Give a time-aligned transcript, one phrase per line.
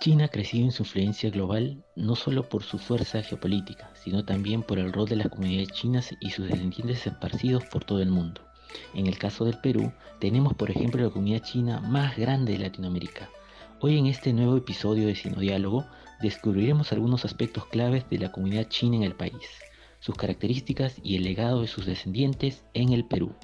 [0.00, 4.62] China ha crecido en su influencia global no solo por su fuerza geopolítica, sino también
[4.62, 8.40] por el rol de las comunidades chinas y sus descendientes esparcidos por todo el mundo.
[8.94, 13.28] En el caso del Perú, tenemos por ejemplo la comunidad china más grande de Latinoamérica.
[13.80, 15.84] Hoy en este nuevo episodio de Sinodiálogo
[16.22, 19.34] descubriremos algunos aspectos claves de la comunidad china en el país,
[19.98, 23.34] sus características y el legado de sus descendientes en el Perú.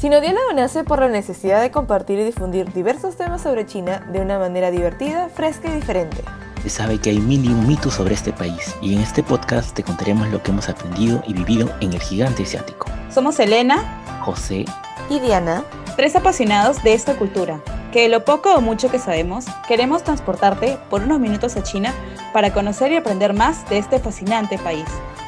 [0.00, 4.38] Sinodiálogo nace por la necesidad de compartir y difundir diversos temas sobre China de una
[4.38, 6.24] manera divertida, fresca y diferente.
[6.62, 9.74] Se sabe que hay mil y un mitos sobre este país y en este podcast
[9.74, 12.86] te contaremos lo que hemos aprendido y vivido en el gigante asiático.
[13.10, 14.64] Somos Elena, José
[15.10, 15.64] y Diana,
[15.96, 17.60] tres apasionados de esta cultura,
[17.92, 21.92] que de lo poco o mucho que sabemos, queremos transportarte por unos minutos a China
[22.32, 24.86] para conocer y aprender más de este fascinante país.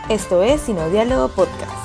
[0.09, 1.82] Esto es Sinodiálogo Podcast.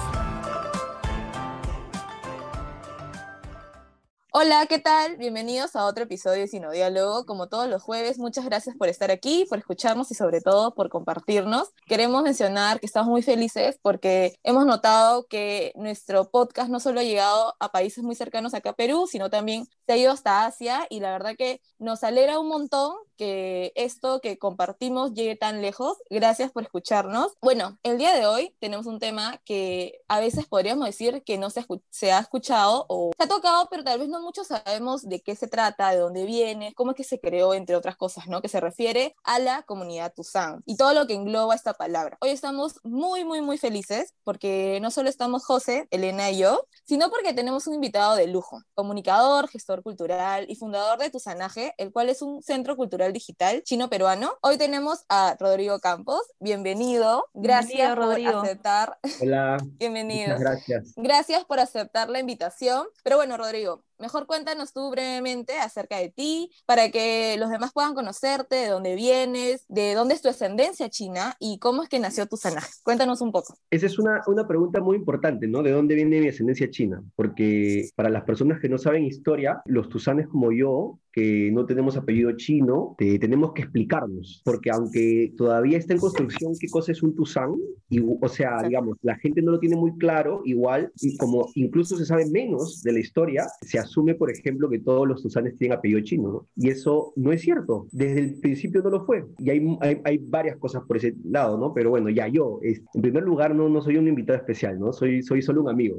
[4.40, 5.18] Hola, ¿qué tal?
[5.18, 7.26] Bienvenidos a otro episodio de Sino Diálogo.
[7.26, 10.90] Como todos los jueves, muchas gracias por estar aquí, por escucharnos y sobre todo por
[10.90, 11.70] compartirnos.
[11.88, 17.04] Queremos mencionar que estamos muy felices porque hemos notado que nuestro podcast no solo ha
[17.04, 20.86] llegado a países muy cercanos acá a Perú, sino también se ha ido hasta Asia
[20.92, 25.98] y la verdad que nos alegra un montón que esto que compartimos llegue tan lejos.
[26.10, 27.34] Gracias por escucharnos.
[27.42, 31.50] Bueno, el día de hoy tenemos un tema que a veces podríamos decir que no
[31.50, 35.22] se, se ha escuchado o se ha tocado, pero tal vez no muchos sabemos de
[35.22, 38.42] qué se trata, de dónde viene, cómo es que se creó, entre otras cosas, ¿no?
[38.42, 42.18] Que se refiere a la comunidad Tuzán y todo lo que engloba esta palabra.
[42.22, 47.10] Hoy estamos muy, muy, muy felices porque no solo estamos José, Elena y yo, sino
[47.10, 52.10] porque tenemos un invitado de lujo, comunicador, gestor cultural y fundador de Tuzanaje, el cual
[52.10, 54.38] es un centro cultural digital chino-peruano.
[54.42, 56.22] Hoy tenemos a Rodrigo Campos.
[56.40, 57.26] Bienvenido.
[57.34, 58.98] Gracias por aceptar.
[59.22, 59.58] Hola.
[59.80, 60.38] Bienvenido.
[60.38, 60.94] gracias.
[60.96, 62.88] Gracias por aceptar la invitación.
[63.04, 67.94] Pero bueno, Rodrigo, mejor cuéntanos tú brevemente acerca de ti, para que los demás puedan
[67.94, 72.26] conocerte, de dónde vienes, de dónde es tu ascendencia china y cómo es que nació
[72.28, 72.70] tu sanaje.
[72.84, 73.56] Cuéntanos un poco.
[73.70, 75.64] Esa es una, una pregunta muy importante, ¿no?
[75.64, 77.04] ¿De dónde viene mi ascendencia china?
[77.16, 81.98] Porque para las personas que no saben historia, los tusanes como yo, que no tenemos
[81.98, 87.16] apellido chino, tenemos que explicarnos, porque aunque todavía está en construcción qué cosa es un
[87.16, 87.56] tusán,
[87.90, 92.06] y, o sea, digamos, la gente no lo tiene muy claro, igual, como incluso se
[92.06, 96.02] sabe menos de la historia, se asume, por ejemplo, que todos los tusanes tienen apellido
[96.02, 96.48] chino, ¿no?
[96.56, 100.18] Y eso no es cierto, desde el principio no lo fue, y hay, hay, hay
[100.18, 101.74] varias cosas por ese lado, ¿no?
[101.74, 104.94] Pero bueno, ya yo, en primer lugar, no, no soy un invitado especial, ¿no?
[104.94, 105.98] Soy, soy solo un amigo.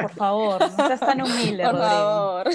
[0.00, 2.46] Por favor, no seas tan humilde, Por favor.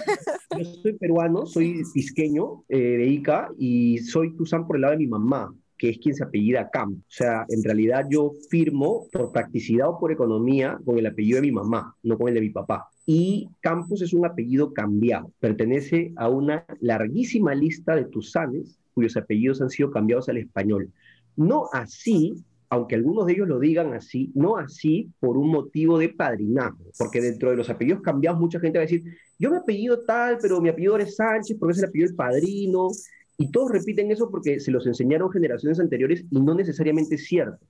[0.58, 4.98] Yo soy peruano, soy pisqueño eh, de Ica y soy Tuzán por el lado de
[4.98, 7.00] mi mamá que es quien se apellida Camp.
[7.00, 11.48] O sea, en realidad yo firmo por practicidad o por economía con el apellido de
[11.48, 12.90] mi mamá, no con el de mi papá.
[13.06, 19.62] Y Campos es un apellido cambiado, pertenece a una larguísima lista de Tuzanes cuyos apellidos
[19.62, 20.92] han sido cambiados al español.
[21.36, 26.10] No así aunque algunos de ellos lo digan así, no así por un motivo de
[26.10, 29.04] padrinazgo, porque dentro de los apellidos cambiados mucha gente va a decir,
[29.40, 32.90] yo me apellido tal, pero mi apellido es Sánchez porque es el apellido del padrino,
[33.38, 37.66] y todos repiten eso porque se los enseñaron generaciones anteriores y no necesariamente es cierto.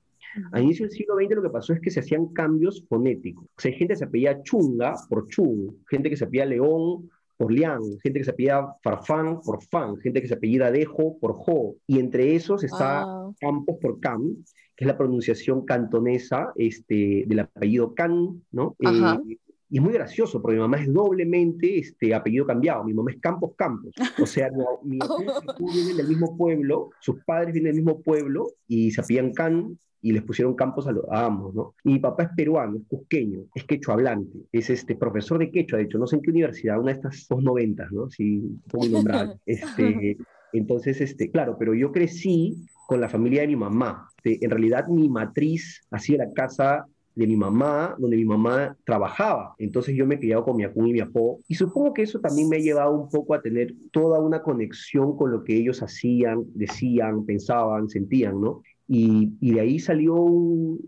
[0.52, 3.46] A inicio del siglo XX lo que pasó es que se hacían cambios fonéticos.
[3.46, 7.10] O sea, hay gente que se apellía Chunga por Chung, gente que se apellía León
[7.38, 11.34] por Liang, gente que se apellida Farfán por Fan, gente que se apellida Dejo por
[11.34, 13.06] Jo, y entre esos está
[13.40, 14.44] Campos por Cam,
[14.76, 18.76] que es la pronunciación cantonesa este, del apellido Can, ¿no?
[18.80, 19.38] Eh,
[19.70, 22.84] y es muy gracioso, porque mi mamá es doblemente este, apellido cambiado.
[22.86, 23.94] Mi mamá es Campos Campos.
[24.22, 24.50] O sea,
[24.84, 29.34] mi, mi vienen del mismo pueblo, sus padres vienen del mismo pueblo y se apellan
[29.34, 31.74] Can y les pusieron campos a, ambos, ¿no?
[31.84, 35.80] Y mi papá es peruano, es cusqueño, es quechua hablante, es este profesor de quechua,
[35.80, 38.10] de hecho, no sé en qué universidad, una de estas dos noventas, ¿no?
[38.10, 39.38] Si pongo nombrar.
[39.46, 40.18] Este,
[40.54, 42.56] entonces, este, claro, pero yo crecí
[42.88, 44.10] con la familia de mi mamá.
[44.24, 46.86] en realidad, mi matriz hacía la casa
[47.18, 49.56] de mi mamá, donde mi mamá trabajaba.
[49.58, 51.40] Entonces yo me he criado con mi acún y mi apó.
[51.48, 55.18] Y supongo que eso también me ha llevado un poco a tener toda una conexión
[55.18, 58.62] con lo que ellos hacían, decían, pensaban, sentían, ¿no?
[58.88, 60.16] Y, de ahí salió,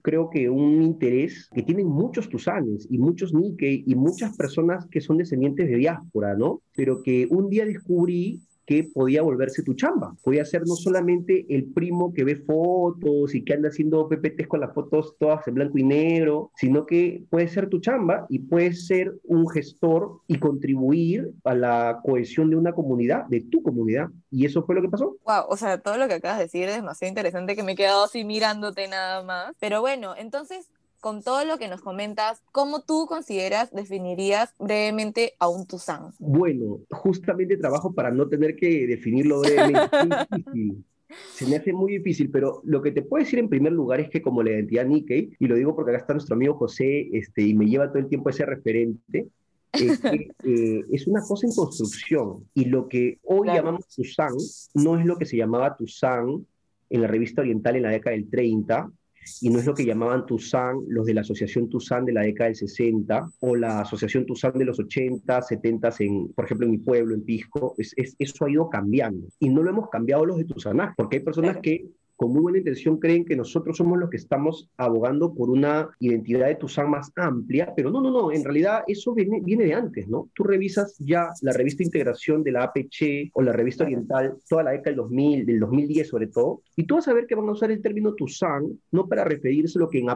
[0.04, 5.02] creo que, un interés que tienen muchos tusanes y muchos Nikkei y muchas personas que
[5.02, 6.62] son descendientes de diáspora, ¿no?
[6.76, 10.16] Pero que un día descubrí que podía volverse tu chamba.
[10.24, 14.60] Podía ser no solamente el primo que ve fotos y que anda haciendo PPTs con
[14.60, 18.74] las fotos todas en blanco y negro, sino que puede ser tu chamba y puede
[18.74, 24.10] ser un gestor y contribuir a la cohesión de una comunidad, de tu comunidad.
[24.30, 25.18] Y eso fue lo que pasó.
[25.26, 27.76] Wow, o sea, todo lo que acabas de decir es demasiado interesante que me he
[27.76, 29.56] quedado así mirándote nada más.
[29.60, 30.70] Pero bueno, entonces
[31.00, 36.12] con todo lo que nos comentas, ¿cómo tú consideras, definirías brevemente a un Tuzán?
[36.20, 39.90] Bueno, justamente trabajo para no tener que definirlo brevemente.
[41.34, 44.10] Se me hace muy difícil, pero lo que te puedo decir en primer lugar es
[44.10, 47.42] que como la identidad Nikkei, y lo digo porque acá está nuestro amigo José, este,
[47.42, 49.28] y me lleva todo el tiempo ese referente,
[49.74, 52.48] es que eh, es una cosa en construcción.
[52.54, 54.36] Y lo que hoy llamamos Tuzán
[54.76, 56.46] no es lo que se llamaba Tuzán
[56.90, 58.92] en la revista oriental en la década del 30,
[59.42, 62.48] y no es lo que llamaban Tuzán los de la Asociación Tuzán de la década
[62.48, 66.78] del 60 o la Asociación Tuzán de los 80, 70, en, por ejemplo, en mi
[66.78, 67.76] pueblo, en Pisco.
[67.78, 71.24] Es, eso ha ido cambiando y no lo hemos cambiado los de Tuzanaje, porque hay
[71.24, 71.86] personas que
[72.20, 76.48] con muy buena intención creen que nosotros somos los que estamos abogando por una identidad
[76.48, 80.06] de Tuzán más amplia, pero no, no, no, en realidad eso viene, viene de antes,
[80.10, 80.30] ¿no?
[80.34, 84.72] Tú revisas ya la revista Integración de la APC o la revista Oriental, toda la
[84.72, 87.54] década del 2000, del 2010 sobre todo, y tú vas a ver que van a
[87.54, 90.10] usar el término Tuzán no para referirse a lo que en,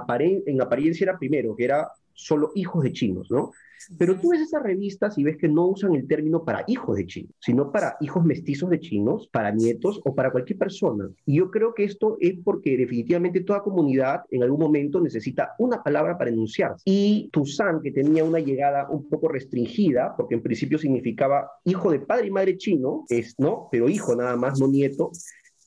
[0.46, 3.52] en apariencia era primero, que era solo hijos de chinos, ¿no?
[3.98, 7.06] Pero tú ves esas revistas y ves que no usan el término para hijos de
[7.06, 11.10] chinos, sino para hijos mestizos de chinos, para nietos o para cualquier persona.
[11.26, 15.84] Y yo creo que esto es porque definitivamente toda comunidad en algún momento necesita una
[15.84, 16.76] palabra para enunciar.
[16.86, 22.00] Y Tuzán, que tenía una llegada un poco restringida, porque en principio significaba hijo de
[22.00, 23.68] padre y madre chino, es, ¿no?
[23.72, 25.12] Pero hijo nada más, no nieto.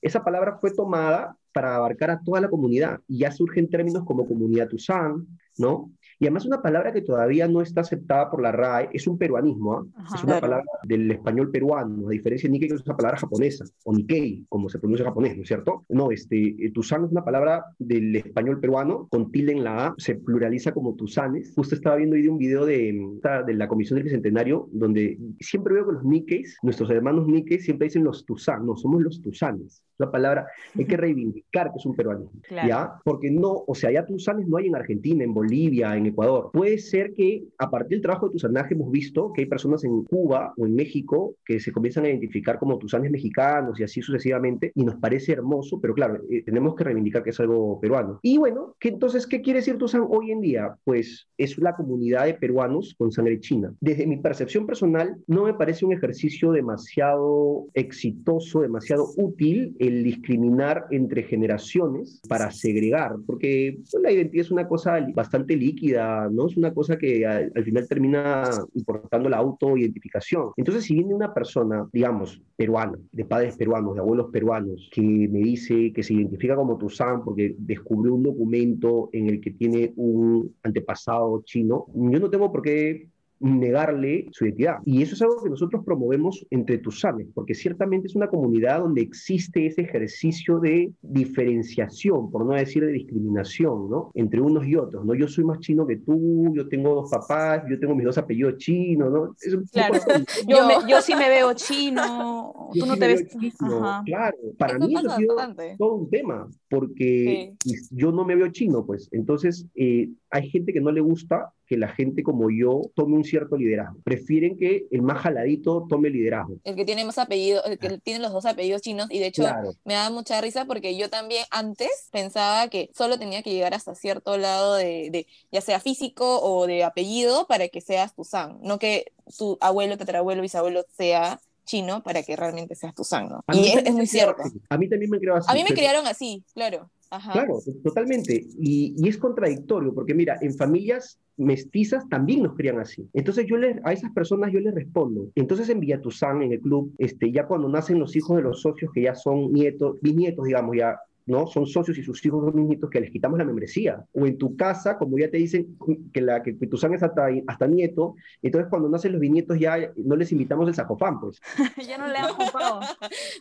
[0.03, 4.27] Esa palabra fue tomada para abarcar a toda la comunidad y ya surgen términos como
[4.27, 5.27] comunidad Tuzán,
[5.57, 5.91] ¿no?
[6.19, 9.87] Y además una palabra que todavía no está aceptada por la RAE es un peruanismo,
[9.97, 10.05] ¿ah?
[10.15, 13.65] es una palabra del español peruano, a diferencia de Nikkei, que es una palabra japonesa,
[13.85, 15.85] o Nikkei, como se pronuncia en japonés, ¿no es cierto?
[15.91, 19.95] No, este, eh, Tuzán es una palabra del español peruano, con tilde en la A,
[19.99, 21.53] se pluraliza como Tuzanes.
[21.55, 22.99] Justo estaba viendo hoy un video de,
[23.47, 27.87] de la Comisión del Bicentenario, donde siempre veo que los Nikkeis, nuestros hermanos Nikkei, siempre
[27.87, 29.83] dicen los Tuzán, no, somos los Tuzanes.
[29.99, 33.01] La palabra hay que reivindicar que es un peruanismo, ¿ya?
[33.05, 36.51] Porque no, o sea, ya Tuzanes no hay en Argentina, en Bolivia, en Ecuador.
[36.53, 40.05] Puede ser que a partir del trabajo de Tuzanaje hemos visto que hay personas en
[40.05, 44.73] Cuba o en México que se comienzan a identificar como Tuzanes mexicanos y así sucesivamente,
[44.75, 48.21] y nos parece hermoso, pero claro, eh, tenemos que reivindicar que es algo peruano.
[48.23, 50.77] Y bueno, ¿qué, entonces, ¿qué quiere decir Tuzán hoy en día?
[50.85, 53.73] Pues es la comunidad de peruanos con sangre china.
[53.81, 60.87] Desde mi percepción personal, no me parece un ejercicio demasiado exitoso, demasiado útil el discriminar
[60.91, 66.47] entre generaciones para segregar, porque pues, la identidad es una cosa bastante líquida ¿no?
[66.47, 68.45] Es una cosa que al, final termina
[68.75, 70.51] importando la autoidentificación.
[70.57, 75.41] Entonces, si viene una persona, digamos, peruana, de padres peruanos, de abuelos peruanos, que me
[75.41, 80.55] dice que se identifica como Tuzán porque descubrió un documento en el que tiene un
[80.63, 83.09] antepasado chino, yo no tengo por qué
[83.41, 84.77] negarle su identidad.
[84.85, 89.03] Y eso es algo que nosotros promovemos entre Tusanes, porque ciertamente es una comunidad donde
[89.03, 94.11] existe ese ejercicio de diferenciación, por no decir de discriminación, ¿no?
[94.15, 95.15] Entre unos y otros, ¿no?
[95.15, 98.57] Yo soy más chino que tú, yo tengo dos papás, yo tengo mis dos apellidos
[98.59, 99.35] chinos, ¿no?
[99.73, 99.95] claro,
[100.49, 103.27] yo, yo, sí me veo chino, tú no te ves...
[103.27, 105.37] Chino, claro, para mí eso ha sido
[105.79, 107.55] todo un tema, porque
[107.91, 109.09] yo no me veo chino, pues.
[109.13, 113.25] Entonces, eh, hay gente que no le gusta que la gente como yo tome un
[113.25, 113.99] cierto liderazgo.
[114.05, 116.57] Prefieren que el más jaladito tome liderazgo.
[116.65, 119.45] El que tiene más apellidos, el que tiene los dos apellidos chinos, y de hecho
[119.85, 123.95] me da mucha risa porque yo también antes pensaba que solo tenía que llegar hasta
[123.95, 128.79] cierto lado de, ya sea físico o de apellido para que seas tu san, no
[128.79, 133.45] que tu abuelo, tatarabuelo, bisabuelo sea chino para que realmente seas tu san, ¿no?
[133.53, 134.43] Y es, muy cierto.
[134.71, 135.51] A mí también me criaron así.
[135.51, 136.89] A mí me criaron así, claro.
[137.33, 138.47] Claro, totalmente.
[138.59, 143.09] Y, y, es contradictorio, porque mira, en familias mestizas también nos crían así.
[143.13, 145.29] Entonces yo les, a esas personas yo les respondo.
[145.35, 148.91] Entonces en Villatuzán, en el club, este, ya cuando nacen los hijos de los socios
[148.93, 151.47] que ya son nietos, bisnietos, digamos, ya ¿no?
[151.47, 154.05] Son socios y sus hijos son nietos que les quitamos la membresía.
[154.13, 155.77] O en tu casa, como ya te dicen
[156.13, 159.93] que, la, que, tu sangre es hasta, hasta nieto, entonces cuando nacen los bisnietos ya
[159.97, 161.41] no les invitamos el sacofán, pues.
[161.87, 162.81] ya no le dan jumpado.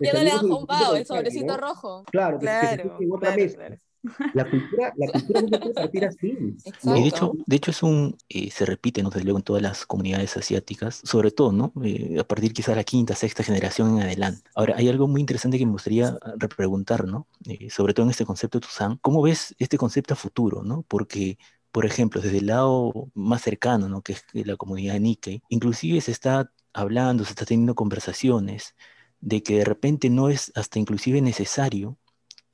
[0.01, 2.03] ya no le dan jumpado, el sobrecito rojo.
[2.11, 3.79] Claro, claro, que, en otra mesa.
[4.33, 6.55] La cultura, la cultura no puede partir así.
[6.83, 9.09] de hecho, de hecho es un, eh, se repite, ¿no?
[9.09, 11.73] desde luego en todas las comunidades asiáticas, sobre todo, ¿no?
[11.83, 14.49] Eh, a partir quizá de la quinta, sexta generación en adelante.
[14.55, 17.27] Ahora, hay algo muy interesante que me gustaría repreguntar, ¿no?
[17.45, 18.97] Eh, sobre todo en este concepto de Tuzán.
[19.01, 20.83] ¿Cómo ves este concepto a futuro, ¿no?
[20.87, 21.37] Porque
[21.75, 24.01] por ejemplo, desde el lado más cercano, ¿no?
[24.01, 28.75] que es la comunidad Nikkei, inclusive se está hablando, se está teniendo conversaciones
[29.19, 31.97] de que de repente no es hasta inclusive necesario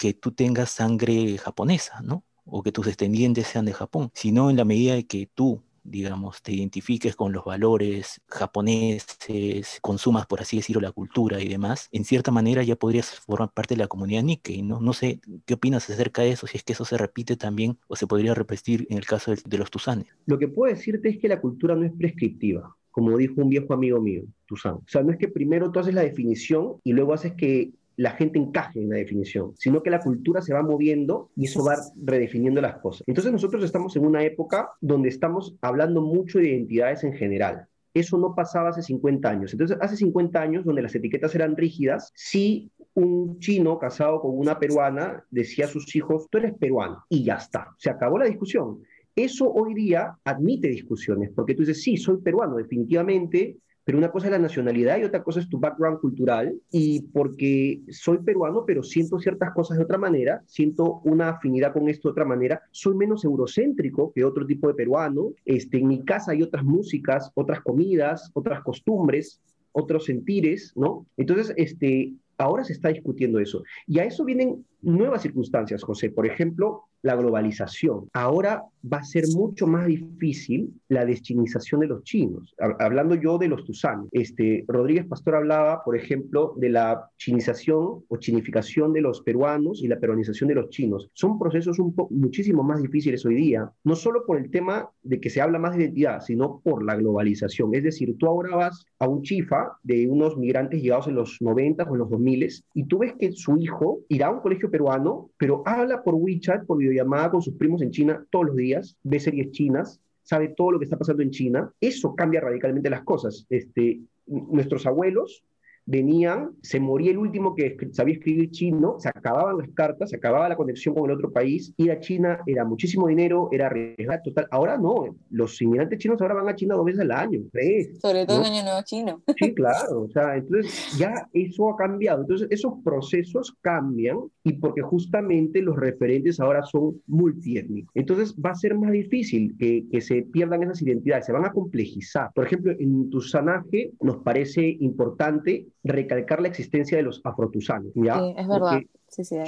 [0.01, 2.23] que tú tengas sangre japonesa, ¿no?
[2.43, 6.41] O que tus descendientes sean de Japón, sino en la medida de que tú digamos,
[6.43, 12.05] te identifiques con los valores japoneses, consumas, por así decirlo, la cultura y demás, en
[12.05, 14.79] cierta manera ya podrías formar parte de la comunidad Nikkei, ¿no?
[14.79, 16.45] No sé, ¿qué opinas acerca de eso?
[16.45, 19.57] Si es que eso se repite también o se podría repetir en el caso de,
[19.57, 20.07] los Tusanes.
[20.27, 23.73] Lo que puedo decirte es que la cultura no es prescriptiva como dijo un viejo
[23.73, 24.73] amigo mío, Tuzán.
[24.73, 28.11] O sea, no es que primero tú haces la definición y luego haces que la
[28.11, 31.75] gente encaje en la definición, sino que la cultura se va moviendo y eso va
[32.03, 33.03] redefiniendo las cosas.
[33.05, 37.67] Entonces nosotros estamos en una época donde estamos hablando mucho de identidades en general.
[37.93, 39.51] Eso no pasaba hace 50 años.
[39.51, 44.57] Entonces, hace 50 años, donde las etiquetas eran rígidas, si un chino casado con una
[44.57, 48.79] peruana decía a sus hijos, tú eres peruano, y ya está, se acabó la discusión.
[49.13, 53.57] Eso hoy día admite discusiones, porque tú dices, sí, soy peruano, definitivamente,
[53.91, 56.57] pero una cosa es la nacionalidad y otra cosa es tu background cultural.
[56.71, 61.89] Y porque soy peruano, pero siento ciertas cosas de otra manera, siento una afinidad con
[61.89, 65.33] esto de otra manera, soy menos eurocéntrico que otro tipo de peruano.
[65.43, 69.41] Este, en mi casa hay otras músicas, otras comidas, otras costumbres,
[69.73, 71.05] otros sentires, ¿no?
[71.17, 73.61] Entonces, este, ahora se está discutiendo eso.
[73.87, 76.11] Y a eso vienen nuevas circunstancias, José.
[76.11, 78.09] Por ejemplo, la globalización.
[78.13, 82.55] Ahora va a ser mucho más difícil la deschinización de los chinos.
[82.79, 84.07] Hablando yo de los tusanes.
[84.11, 89.87] Este, Rodríguez Pastor hablaba, por ejemplo, de la chinización o chinificación de los peruanos y
[89.87, 91.09] la peruanización de los chinos.
[91.13, 95.29] Son procesos un muchísimo más difíciles hoy día, no solo por el tema de que
[95.29, 97.75] se habla más de identidad, sino por la globalización.
[97.75, 101.83] Es decir, tú ahora vas a un chifa de unos migrantes llegados en los 90
[101.83, 102.31] o en los 2000
[102.73, 106.65] y tú ves que su hijo irá a un colegio peruano, pero habla por WeChat,
[106.65, 110.71] por videollamada con sus primos en China todos los días, ve series chinas, sabe todo
[110.71, 111.71] lo que está pasando en China.
[111.79, 113.45] Eso cambia radicalmente las cosas.
[113.49, 115.43] Este, nuestros abuelos
[115.85, 120.49] venían, se moría el último que sabía escribir chino, se acababan las cartas, se acababa
[120.49, 124.47] la conexión con el otro país, ir a China era muchísimo dinero, era arriesgado total.
[124.51, 127.99] Ahora no, los inmigrantes chinos ahora van a China dos veces al año, tres.
[127.99, 129.21] Sobre todo el año nuevo chino.
[129.37, 132.21] Sí, claro, o sea, entonces ya eso ha cambiado.
[132.21, 137.91] Entonces esos procesos cambian y porque justamente los referentes ahora son multiétnicos.
[137.95, 141.51] Entonces va a ser más difícil que, que se pierdan esas identidades, se van a
[141.51, 142.31] complejizar.
[142.33, 147.91] Por ejemplo, en tu sanaje nos parece importante recalcar la existencia de los afrotusanos.
[147.95, 148.19] ¿ya?
[148.19, 148.81] Sí, es verdad.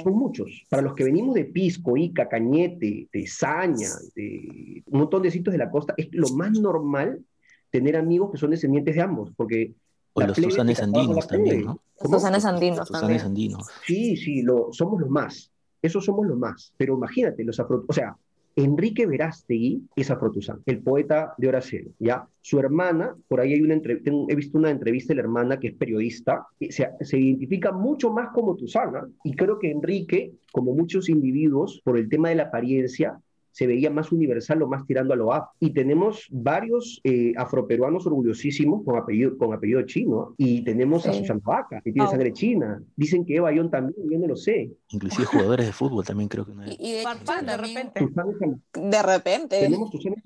[0.02, 0.64] son muchos.
[0.68, 5.52] Para los que venimos de Pisco, Ica, Cañete, de Saña, de un montón de sitios
[5.52, 7.24] de la costa, es lo más normal
[7.70, 9.74] tener amigos que son descendientes de ambos, porque...
[10.16, 11.80] O los tusanes andinos también, ¿no?
[12.00, 13.20] Los tusanes andinos también.
[13.20, 13.66] andinos.
[13.84, 15.50] Sí, sí, lo, somos los más.
[15.82, 16.72] Esos somos los más.
[16.76, 17.84] Pero imagínate, los afro...
[17.88, 18.16] O sea,
[18.56, 22.28] Enrique Verástegui es afrotuzán, el poeta de Horacero, ¿ya?
[22.40, 25.74] Su hermana, por ahí hay una he visto una entrevista de la hermana que es
[25.74, 31.80] periodista, se, se identifica mucho más como tuzana, y creo que Enrique, como muchos individuos,
[31.84, 33.18] por el tema de la apariencia,
[33.54, 35.44] se veía más universal o más tirando a lo af.
[35.60, 40.34] Y tenemos varios eh, afroperuanos orgullosísimos con apellido, con apellido chino.
[40.36, 42.82] Y tenemos a Susana Vaca, que tiene sangre china.
[42.96, 44.72] Dicen que Eva Yon también, yo no lo sé.
[44.90, 47.04] Inclusive jugadores de fútbol también creo que no Y, de,
[47.46, 48.08] de repente.
[48.72, 49.60] de repente.
[49.60, 50.16] Tenemos Susana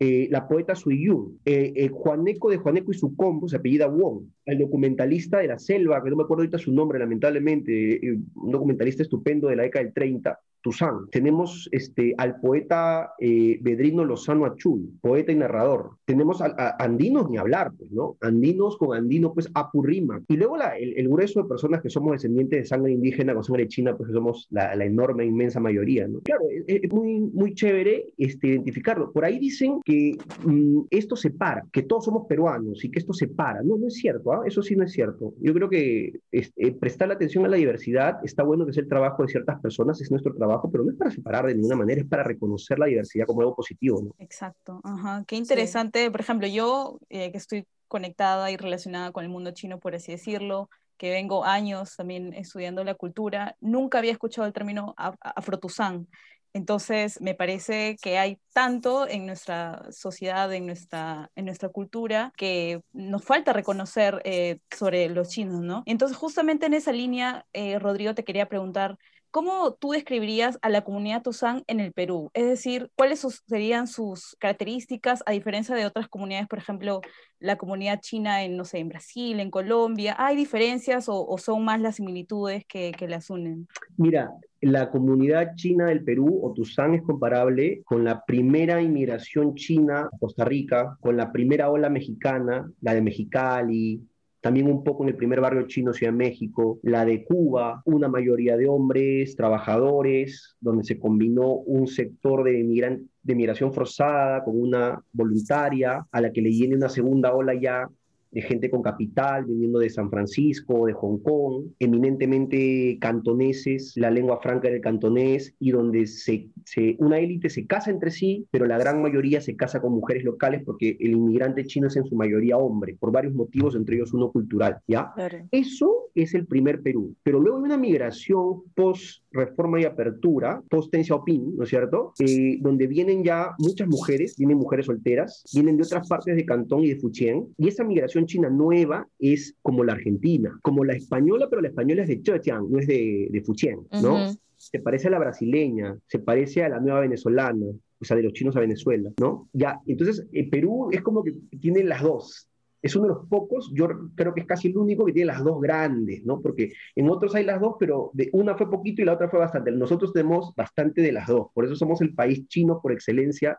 [0.00, 3.88] eh, la poeta Sui Yun, eh, eh, Juaneco de Juaneco y su combo, se apellida
[3.88, 8.00] Wong, el documentalista de la selva, que no me acuerdo ahorita su nombre, lamentablemente,
[8.34, 11.08] un documentalista estupendo de la década del 30, Tuzán.
[11.10, 15.96] Tenemos este, al poeta Bedrino Lozano Achul, poeta y narrador.
[16.04, 18.16] Tenemos a, andinos ni hablar, pues, ¿no?
[18.20, 20.20] Andinos con andino, pues apurrima.
[20.28, 23.96] Y luego el, grueso de personas que somos descendientes de sangre indígena con sangre china,
[23.96, 26.20] pues somos la, la enorme, inmensa mayoría, ¿no?
[26.20, 29.12] Claro, es, muy, muy chévere este, identificarlo.
[29.12, 33.62] Por ahí dicen que mm, esto separa, que todos somos peruanos y que esto separa.
[33.62, 34.42] No, no es cierto, ¿ah?
[34.46, 35.34] eso sí no es cierto.
[35.40, 38.88] Yo creo que este, prestar la atención a la diversidad está bueno que es el
[38.88, 42.00] trabajo de ciertas personas, es nuestro trabajo, pero no es para separar de ninguna manera,
[42.00, 44.02] es para reconocer la diversidad como algo positivo.
[44.02, 44.14] ¿no?
[44.18, 45.24] Exacto, Ajá.
[45.26, 46.10] qué interesante.
[46.10, 50.12] Por ejemplo, yo eh, que estoy conectada y relacionada con el mundo chino, por así
[50.12, 56.08] decirlo, que vengo años también estudiando la cultura, nunca había escuchado el término afrotuzán.
[56.54, 62.80] Entonces, me parece que hay tanto en nuestra sociedad, en nuestra, en nuestra cultura, que
[62.92, 65.82] nos falta reconocer eh, sobre los chinos, ¿no?
[65.86, 68.98] Entonces, justamente en esa línea, eh, Rodrigo, te quería preguntar,
[69.38, 72.28] ¿Cómo tú describirías a la comunidad Tuzán en el Perú?
[72.34, 77.02] Es decir, ¿cuáles serían sus características a diferencia de otras comunidades, por ejemplo,
[77.38, 80.16] la comunidad china en, no sé, en Brasil, en Colombia?
[80.18, 83.68] ¿Hay diferencias o, son más las similitudes que, las unen?
[83.96, 84.28] Mira,
[84.60, 90.18] la comunidad china del Perú o Tuzán es comparable con la primera inmigración china a
[90.18, 94.02] Costa Rica, con la primera ola mexicana, la de Mexicali,
[94.40, 98.08] también un poco en el primer barrio chino Ciudad de México, la de Cuba, una
[98.08, 105.02] mayoría de hombres, trabajadores, donde se combinó un sector de, de migración forzada con una
[105.12, 107.88] voluntaria, a la que le viene una segunda ola ya
[108.30, 114.40] de gente con capital, viniendo de San Francisco, de Hong Kong, eminentemente cantoneses, la lengua
[114.40, 116.50] franca del cantonés, y donde se,
[116.98, 120.62] una élite se casa entre sí, pero la gran mayoría se casa con mujeres locales
[120.64, 124.30] porque el inmigrante chino es en su mayoría hombre, por varios motivos, entre ellos uno
[124.30, 125.12] cultural, ¿ya?
[125.50, 130.92] Eso es el primer Perú, pero luego hay una migración post reforma y apertura, post
[130.92, 132.12] Deng Xiaoping, ¿no es cierto?
[132.18, 136.84] Eh, donde vienen ya muchas mujeres, vienen mujeres solteras, vienen de otras partes de Cantón
[136.84, 141.46] y de Fujian, y esa migración china nueva es como la argentina, como la española,
[141.48, 144.34] pero la española es de Zhejiang, no es de, de Fujian, ¿no?
[144.56, 147.66] Se parece a la brasileña, se parece a la nueva venezolana,
[148.00, 149.48] o sea, de los chinos a Venezuela, ¿no?
[149.52, 152.48] Ya, entonces eh, Perú es como que tiene las dos.
[152.80, 155.42] Es uno de los pocos, yo creo que es casi el único que tiene las
[155.42, 156.40] dos grandes, ¿no?
[156.40, 159.40] Porque en otros hay las dos, pero de una fue poquito y la otra fue
[159.40, 159.72] bastante.
[159.72, 163.58] Nosotros tenemos bastante de las dos, por eso somos el país chino por excelencia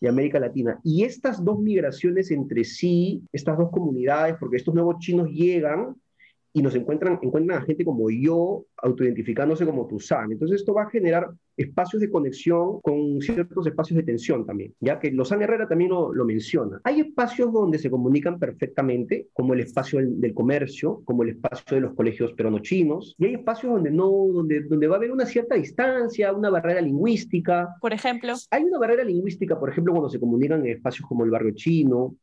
[0.00, 0.80] de América Latina.
[0.82, 5.96] Y estas dos migraciones entre sí, estas dos comunidades, porque estos nuevos chinos llegan
[6.56, 10.30] y nos encuentran, encuentran a gente como yo, autoidentificándose como Tuzán.
[10.30, 15.00] Entonces esto va a generar espacios de conexión con ciertos espacios de tensión también, ya
[15.00, 16.80] que Lozán Herrera también lo, lo menciona.
[16.84, 21.80] Hay espacios donde se comunican perfectamente, como el espacio del, comercio, como el espacio de
[21.80, 25.56] los colegios peruano-chinos, y hay espacios donde no, donde, donde va a haber una cierta
[25.56, 27.74] distancia, una barrera lingüística.
[27.80, 28.34] Por ejemplo.
[28.52, 32.14] Hay una barrera lingüística, por ejemplo, cuando se comunican en espacios como el barrio chino,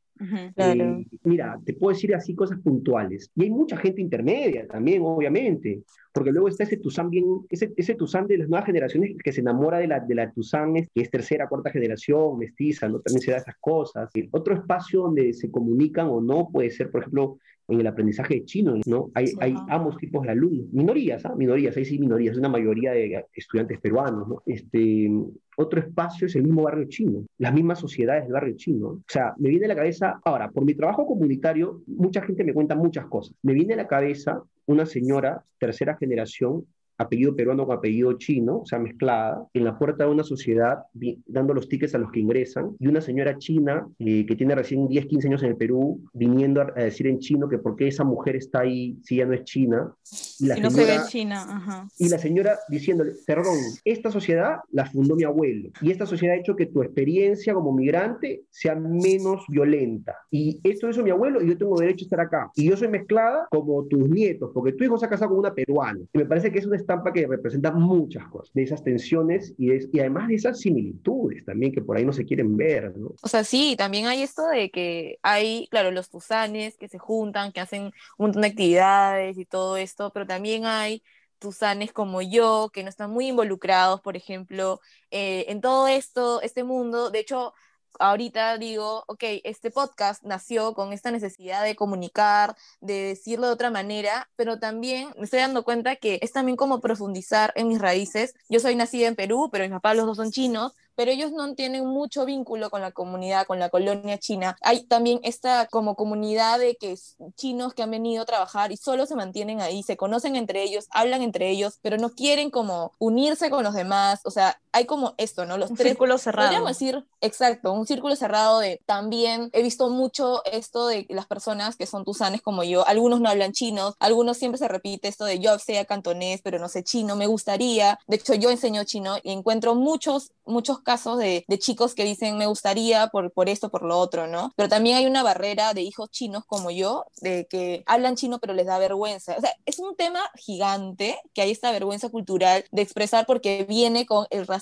[0.55, 1.03] claro.
[1.23, 3.31] mira, te puedo decir así cosas puntuales.
[3.35, 7.95] Y hay mucha gente intermedia también, obviamente, porque luego está ese Tuzán bien, ese, ese
[7.95, 11.09] Tuzán de las nuevas generaciones que se enamora de la, de la Tuzán, que es
[11.09, 12.99] tercera, cuarta generación, mestiza, ¿no?
[12.99, 14.09] También se da esas cosas.
[14.31, 17.37] Otro espacio donde se comunican o no puede ser, por ejemplo,
[17.73, 19.11] en el aprendizaje de chino, ¿no?
[19.13, 21.33] Hay, hay ambos tipos de alumnos, minorías, ¿ah?
[21.35, 24.43] Minorías, hay sí minorías, una mayoría de estudiantes peruanos, ¿no?
[24.45, 25.09] Este,
[25.57, 28.87] otro espacio es el mismo barrio chino, las mismas sociedades del barrio chino.
[28.87, 32.53] O sea, me viene a la cabeza, ahora, por mi trabajo comunitario, mucha gente me
[32.53, 33.35] cuenta muchas cosas.
[33.41, 36.65] Me viene a la cabeza una señora, tercera generación,
[37.01, 40.79] apellido peruano con apellido chino, o sea, mezclada, en la puerta de una sociedad
[41.25, 44.87] dando los tickets a los que ingresan, y una señora china eh, que tiene recién
[44.87, 48.03] 10, 15 años en el Perú, viniendo a, decir en chino que por qué esa
[48.03, 49.93] mujer está ahí si ya no es china.
[50.39, 51.41] Y, la no se ve china.
[51.41, 51.87] Ajá.
[51.97, 56.39] Y la señora diciéndole, perdón, esta sociedad la fundó mi abuelo, y esta sociedad ha
[56.39, 60.15] hecho que tu experiencia como migrante sea menos violenta.
[60.29, 62.51] Y esto hizo mi abuelo y yo tengo derecho a estar acá.
[62.55, 65.53] Y yo soy mezclada como tus nietos, porque tu hijo se ha casado con una
[65.53, 65.99] peruana.
[66.13, 66.77] Y me parece que es una
[67.13, 71.81] que representa muchas cosas, de esas tensiones y, y además de esas similitudes también que
[71.81, 73.13] por ahí no se quieren ver, ¿no?
[73.21, 77.51] O sea, sí, también hay esto de que hay, claro, los tusanes que se juntan,
[77.51, 81.03] que hacen un montón de actividades y todo esto, pero también hay
[81.39, 86.63] tusanes como yo, que no están muy involucrados, por ejemplo, eh, en todo esto, este
[86.63, 87.09] mundo.
[87.09, 87.53] De hecho,
[87.99, 93.69] ahorita digo, ok, este podcast nació con esta necesidad de comunicar, de decirlo de otra
[93.69, 98.33] manera, pero también me estoy dando cuenta que es también como profundizar en mis raíces.
[98.49, 101.55] Yo soy nacida en Perú, pero mis papás los dos son chinos, pero ellos no
[101.55, 104.55] tienen mucho vínculo con la comunidad, con la colonia china.
[104.61, 106.95] Hay también esta como comunidad de que
[107.35, 110.87] chinos que han venido a trabajar y solo se mantienen ahí, se conocen entre ellos,
[110.91, 114.21] hablan entre ellos, pero no quieren como unirse con los demás.
[114.25, 115.57] O sea, hay como esto, ¿no?
[115.57, 116.49] Los un tres, círculo cerrado.
[116.49, 121.75] Podríamos decir, exacto, un círculo cerrado de también he visto mucho esto de las personas
[121.75, 122.87] que son tusanes como yo.
[122.87, 126.69] Algunos no hablan chino, algunos siempre se repite esto de yo sé cantonés, pero no
[126.69, 127.99] sé chino, me gustaría.
[128.07, 132.37] De hecho, yo enseño chino y encuentro muchos, muchos casos de, de, chicos que dicen
[132.37, 134.51] me gustaría por, por esto, por lo otro, ¿no?
[134.55, 138.53] Pero también hay una barrera de hijos chinos como yo, de que hablan chino pero
[138.53, 139.35] les da vergüenza.
[139.37, 144.05] O sea, es un tema gigante que hay esta vergüenza cultural de expresar porque viene
[144.05, 144.60] con el racismo,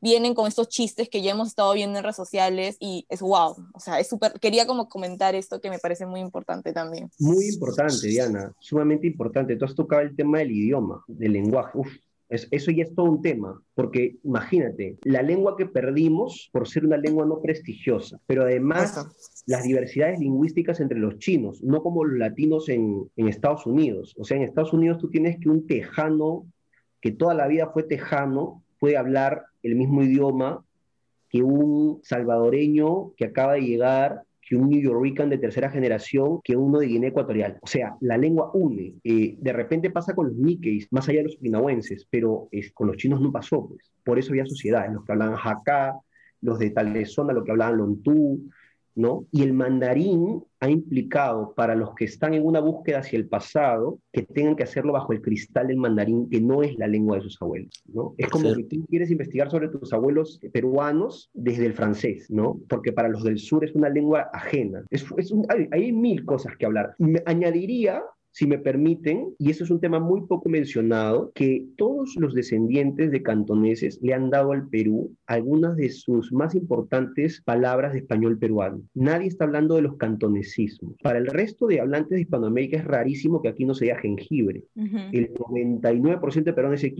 [0.00, 3.56] vienen con estos chistes que ya hemos estado viendo en redes sociales y es wow.
[3.74, 7.10] O sea, es súper, quería como comentar esto que me parece muy importante también.
[7.18, 9.56] Muy importante, Diana, sumamente importante.
[9.56, 11.78] Tú has tocado el tema del idioma, del lenguaje.
[11.78, 11.88] Uf,
[12.50, 16.96] eso ya es todo un tema, porque imagínate, la lengua que perdimos por ser una
[16.96, 19.06] lengua no prestigiosa, pero además
[19.46, 24.14] las diversidades lingüísticas entre los chinos, no como los latinos en, en Estados Unidos.
[24.16, 26.46] O sea, en Estados Unidos tú tienes que un tejano,
[27.02, 30.64] que toda la vida fue tejano, puede hablar el mismo idioma
[31.28, 36.56] que un salvadoreño que acaba de llegar que un New Yorker de tercera generación que
[36.56, 37.58] uno de Guinea Ecuatorial.
[37.62, 38.94] O sea, la lengua une.
[39.04, 42.88] Eh, de repente pasa con los Nikkeis, más allá de los okinawenses, pero es, con
[42.88, 43.92] los chinos no pasó, pues.
[44.02, 46.00] Por eso había sociedades, los que hablaban Hakka,
[46.40, 48.50] los de tal zona, los que hablaban Lontú,
[48.94, 49.26] ¿no?
[49.30, 53.98] Y el mandarín ha implicado para los que están en una búsqueda hacia el pasado
[54.12, 57.22] que tengan que hacerlo bajo el cristal del mandarín, que no es la lengua de
[57.22, 58.14] sus abuelos, ¿no?
[58.16, 62.60] Es como que tú quieres investigar sobre tus abuelos peruanos desde el francés, ¿no?
[62.68, 64.84] Porque para los del sur es una lengua ajena.
[64.90, 65.04] Es,
[65.48, 66.94] hay, hay, mil cosas que hablar.
[66.98, 72.16] Me añadiría si me permiten, y eso es un tema muy poco mencionado, que todos
[72.16, 77.92] los descendientes de cantoneses le han dado al Perú algunas de sus más importantes palabras
[77.92, 78.82] de español peruano.
[78.94, 80.96] Nadie está hablando de los cantonesismos.
[81.02, 84.64] Para el resto de hablantes de Hispanoamérica es rarísimo que aquí no se diga jengibre.
[84.74, 86.92] El 99% de peruanos es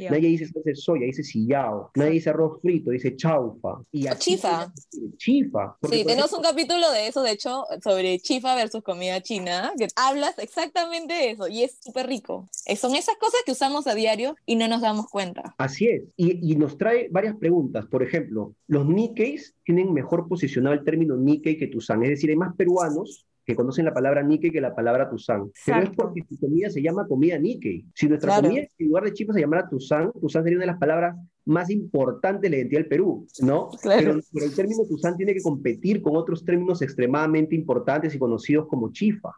[0.00, 0.12] quión.
[0.12, 1.90] Nadie dice soya, dice sillao.
[1.94, 3.82] Nadie dice arroz frito, dice chaufa.
[3.92, 4.72] Y chifa.
[5.16, 5.76] Chifa.
[5.90, 10.38] Sí, tenemos un capítulo de eso, de hecho, sobre chifa versus comida china, que hablas
[10.38, 12.48] exactamente de eso y es súper rico.
[12.66, 15.54] Eh, son esas cosas que usamos a diario y no nos damos cuenta.
[15.58, 16.02] Así es.
[16.16, 17.86] Y, y nos trae varias preguntas.
[17.86, 22.02] Por ejemplo, los Nikkeis tienen mejor posicionado el término Nikkei que Tusan.
[22.02, 25.50] Es decir, hay más peruanos que conocen la palabra Nikkei que la palabra Tuzán.
[25.66, 27.86] Pero es porque su comida se llama comida Nikkei.
[27.94, 30.78] Si nuestra comida en lugar de chifa se llamara Tuzán, Tuzán sería una de las
[30.78, 33.70] palabras más importantes de la identidad del Perú, ¿no?
[33.82, 38.92] Pero, el término Tuzán tiene que competir con otros términos extremadamente importantes y conocidos como
[38.92, 39.30] chifa.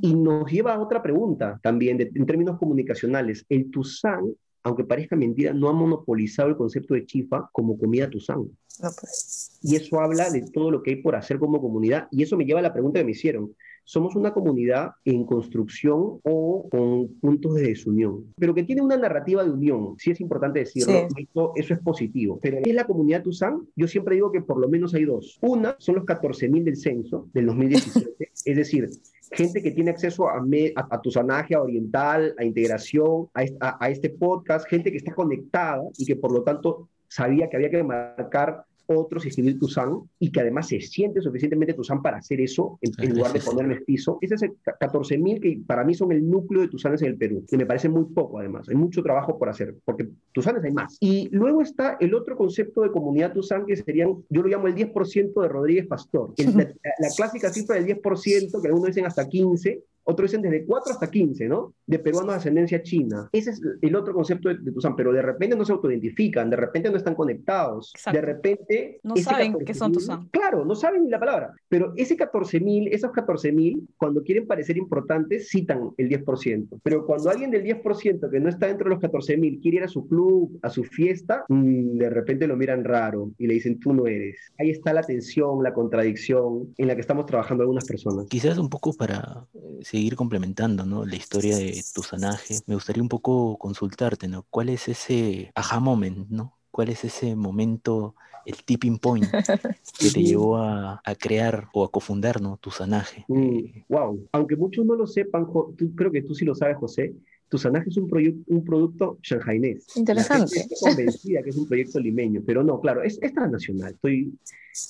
[0.00, 3.44] Y nos lleva a otra pregunta también en términos comunicacionales.
[3.48, 8.48] El Tuzán aunque parezca mentira, no ha monopolizado el concepto de chifa como comida tuzán.
[8.80, 9.58] No, pues.
[9.62, 12.08] Y eso habla de todo lo que hay por hacer como comunidad.
[12.10, 13.54] Y eso me lleva a la pregunta que me hicieron.
[13.84, 18.32] ¿Somos una comunidad en construcción o con puntos de desunión?
[18.38, 22.38] Pero que tiene una narrativa de unión, sí es importante decirlo, eso, eso, es positivo.
[22.40, 23.66] Pero ¿qué es la comunidad Tuzán?
[23.74, 25.38] Yo siempre digo que por lo menos hay dos.
[25.42, 28.88] Una son los 14.000 del censo del 2017, es decir,
[29.32, 30.42] gente que tiene acceso a,
[30.90, 36.04] a, tu sanaje, a oriental, a integración, a, este podcast, gente que está conectada y
[36.04, 40.40] que por lo tanto sabía que había que marcar otros y escribir Tuzán y que
[40.40, 44.18] además se siente suficientemente Tuzán para hacer eso en, lugar de ponerme piso.
[44.20, 47.44] Ese es el 14.000 que para mí son el núcleo de Tuzanes en el Perú,
[47.50, 48.68] y me parece muy poco además.
[48.68, 50.96] Hay mucho trabajo por hacer, porque Tuzanes hay más.
[51.00, 54.74] Y luego está el otro concepto de comunidad Tuzán que serían, yo lo llamo el
[54.74, 56.34] 10% de Rodríguez Pastor.
[56.38, 56.64] la,
[56.98, 61.10] la, clásica cifra del 10%, que algunos dicen hasta 15, otros dicen desde 4 hasta
[61.10, 61.74] 15, ¿no?
[61.86, 63.28] De peruanos de ascendencia china.
[63.32, 66.56] Ese es el otro concepto de, de Tuzán, pero de repente no se autoidentifican, de
[66.56, 69.00] repente no están conectados, de repente...
[69.02, 70.28] No saben qué son Tuzán.
[70.28, 75.48] Claro, no saben ni la palabra, pero ese 14.000, esos 14.000, cuando quieren parecer importantes,
[75.48, 79.60] citan el 10%, pero cuando alguien del 10% que no está dentro de los 14.000
[79.60, 83.46] quiere ir a su club, a su fiesta, mm, de repente lo miran raro y
[83.46, 84.36] le dicen, tú no eres.
[84.58, 88.26] Ahí está la tensión, la contradicción en la que estamos trabajando algunas personas.
[88.28, 91.04] Quizás un poco para eh, seguir complementando ¿no?
[91.04, 94.46] la historia de tu sanaje, me gustaría un poco consultarte, ¿no?
[94.48, 96.56] ¿Cuál es ese aha moment, ¿no?
[96.70, 98.14] ¿Cuál es ese momento,
[98.46, 99.26] el tipping point
[100.00, 102.56] que te llevó a, a crear o a cofundar ¿no?
[102.56, 103.26] tu sanaje?
[103.28, 107.14] wow, mm, aunque muchos no lo sepan, tú, creo que tú sí lo sabes, José,
[107.52, 108.08] tu sanaje es un,
[108.46, 109.94] un producto shanghainés.
[109.94, 110.60] Interesante.
[110.60, 113.92] Estoy convencida que es un proyecto limeño, pero no, claro, es, es transnacional.
[113.92, 114.32] Estoy,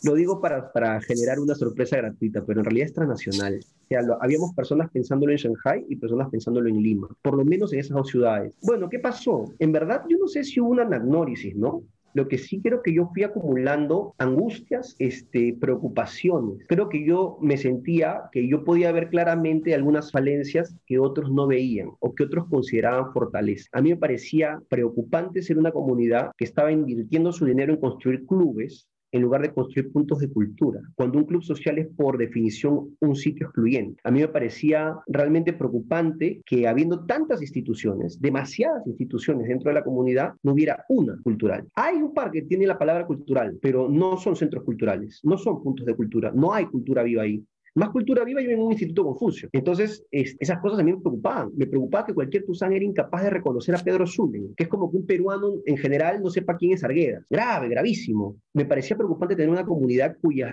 [0.05, 3.59] lo digo para, para, generar una sorpresa gratuita, pero en realidad es transnacional.
[3.59, 7.73] O sea, habíamos personas pensándolo en Shanghai y personas pensándolo en Lima, por lo menos
[7.73, 8.55] en esas dos ciudades.
[8.63, 9.53] Bueno, ¿qué pasó?
[9.59, 11.83] En verdad, yo no sé si hubo una anagnórisis, ¿no?
[12.15, 16.65] Lo que sí creo que yo fui acumulando angustias, este, preocupaciones.
[16.69, 21.47] Creo que yo me sentía que yo podía ver claramente algunas falencias que otros no
[21.47, 23.69] veían o que otros consideraban fortaleza.
[23.73, 28.27] A mí me parecía preocupante ser una comunidad que estaba invirtiendo su dinero en construir
[28.27, 32.97] clubes en lugar de construir puntos de cultura, cuando un club social es por definición
[33.01, 34.01] un sitio excluyente.
[34.05, 39.85] A mí me parecía realmente preocupante que habiendo tantas instituciones, demasiadas instituciones dentro de la
[39.85, 41.67] comunidad, no hubiera una cultural.
[41.75, 45.63] Hay un par que tiene la palabra cultural, pero no son centros culturales, no son
[45.63, 47.45] puntos de cultura, no hay cultura viva ahí.
[47.75, 49.49] Más cultura viva yo en un instituto Confucio.
[49.53, 51.51] Entonces, esas cosas a mí me preocupaban.
[51.57, 54.91] Me preocupaba que cualquier Tuzán era incapaz de reconocer a Pedro Zulen, que es como
[54.91, 57.25] que un peruano en general no sepa quién es Arguedas.
[57.31, 58.37] Grave, gravísimo.
[58.53, 60.51] Me parecía preocupante tener una comunidad cuyos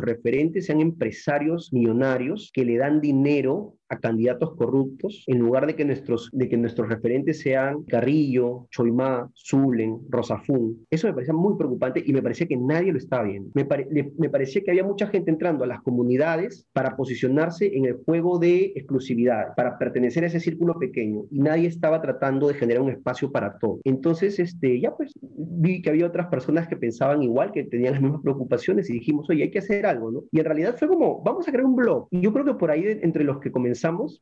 [0.00, 5.84] referentes sean empresarios millonarios que le dan dinero a candidatos corruptos en lugar de que
[5.84, 10.86] nuestros, de que nuestros referentes sean Carrillo, Choimá, Zulen, Rosafún.
[10.90, 13.50] Eso me parecía muy preocupante y me parecía que nadie lo estaba viendo.
[13.54, 13.66] Me,
[14.18, 18.38] me parecía que había mucha gente entrando a las comunidades para posicionarse en el juego
[18.38, 22.90] de exclusividad, para pertenecer a ese círculo pequeño y nadie estaba tratando de generar un
[22.90, 23.80] espacio para todo.
[23.84, 28.02] Entonces, este, ya pues vi que había otras personas que pensaban igual, que tenían las
[28.02, 30.24] mismas preocupaciones y dijimos, oye, hay que hacer algo, ¿no?
[30.30, 32.08] Y en realidad fue como, vamos a crear un blog.
[32.10, 33.50] Y yo creo que por ahí, entre los que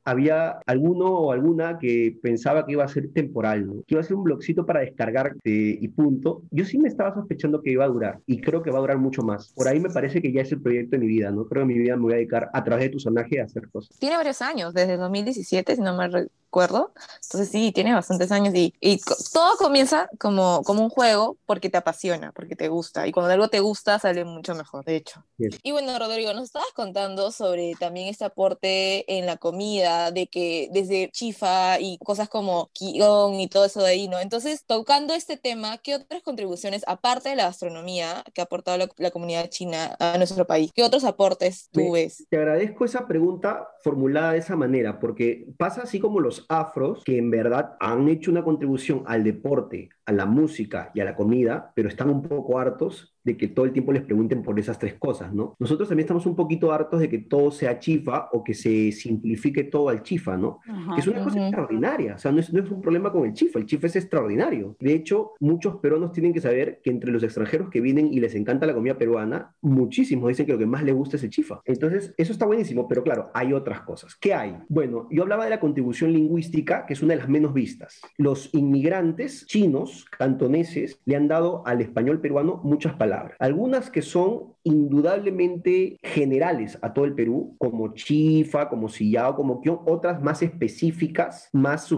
[0.05, 4.17] había alguno o alguna que pensaba que iba a ser temporal, que iba a ser
[4.17, 6.43] un blogcito para descargar y punto.
[6.51, 8.99] Yo sí me estaba sospechando que iba a durar y creo que va a durar
[8.99, 9.53] mucho más.
[9.55, 11.47] Por ahí me parece que ya es el proyecto de mi vida, ¿no?
[11.47, 13.69] Creo que mi vida me voy a dedicar a través de tu sonaje a hacer
[13.71, 13.99] cosas.
[13.99, 16.09] Tiene varios años, desde 2017, si no me
[16.51, 16.93] recuerdo.
[17.23, 19.01] Entonces sí, tiene bastantes años y, y
[19.33, 23.07] todo comienza como, como un juego porque te apasiona, porque te gusta.
[23.07, 25.25] Y cuando algo te gusta, sale mucho mejor, de hecho.
[25.39, 30.69] Y bueno, Rodrigo, nos estabas contando sobre también este aporte en la comida, de que
[30.73, 34.19] desde chifa y cosas como guion y todo eso de ahí, ¿no?
[34.19, 38.89] Entonces, tocando este tema, ¿qué otras contribuciones, aparte de la gastronomía que ha aportado la,
[38.97, 42.27] la comunidad china a nuestro país, qué otros aportes tú ves?
[42.29, 47.19] Te agradezco esa pregunta formulada de esa manera, porque pasa así como los afros, que
[47.19, 51.73] en verdad han hecho una contribución al deporte, a la música y a la comida,
[51.75, 54.95] pero están un poco hartos de que todo el tiempo les pregunten por esas tres
[54.95, 55.55] cosas, ¿no?
[55.59, 59.65] Nosotros también estamos un poquito hartos de que todo sea chifa o que se simplifique
[59.65, 60.61] todo al chifa, ¿no?
[60.95, 63.33] que es una cosa extraordinaria, o sea, no es, no es, un problema con el
[63.33, 64.77] chifa, el chifa es extraordinario.
[64.81, 68.35] De hecho, muchos peruanos tienen que saber que entre los extranjeros que vienen y les
[68.35, 71.61] encanta la comida peruana, muchísimos dicen que lo que más les gusta es el chifa.
[71.65, 74.17] Entonces, eso está buenísimo, pero claro, hay otras cosas.
[74.17, 74.57] ¿Qué hay?
[74.69, 78.01] Bueno, yo hablaba de la contribución lingüística, que es una de las menos vistas.
[78.17, 84.55] Los inmigrantes chinos, cantoneses, le han dado al español peruano muchas palabras algunas que son
[84.63, 91.49] indudablemente generales a todo el Perú, como chifa, como sillao, como kion, otras más específicas,
[91.53, 91.89] más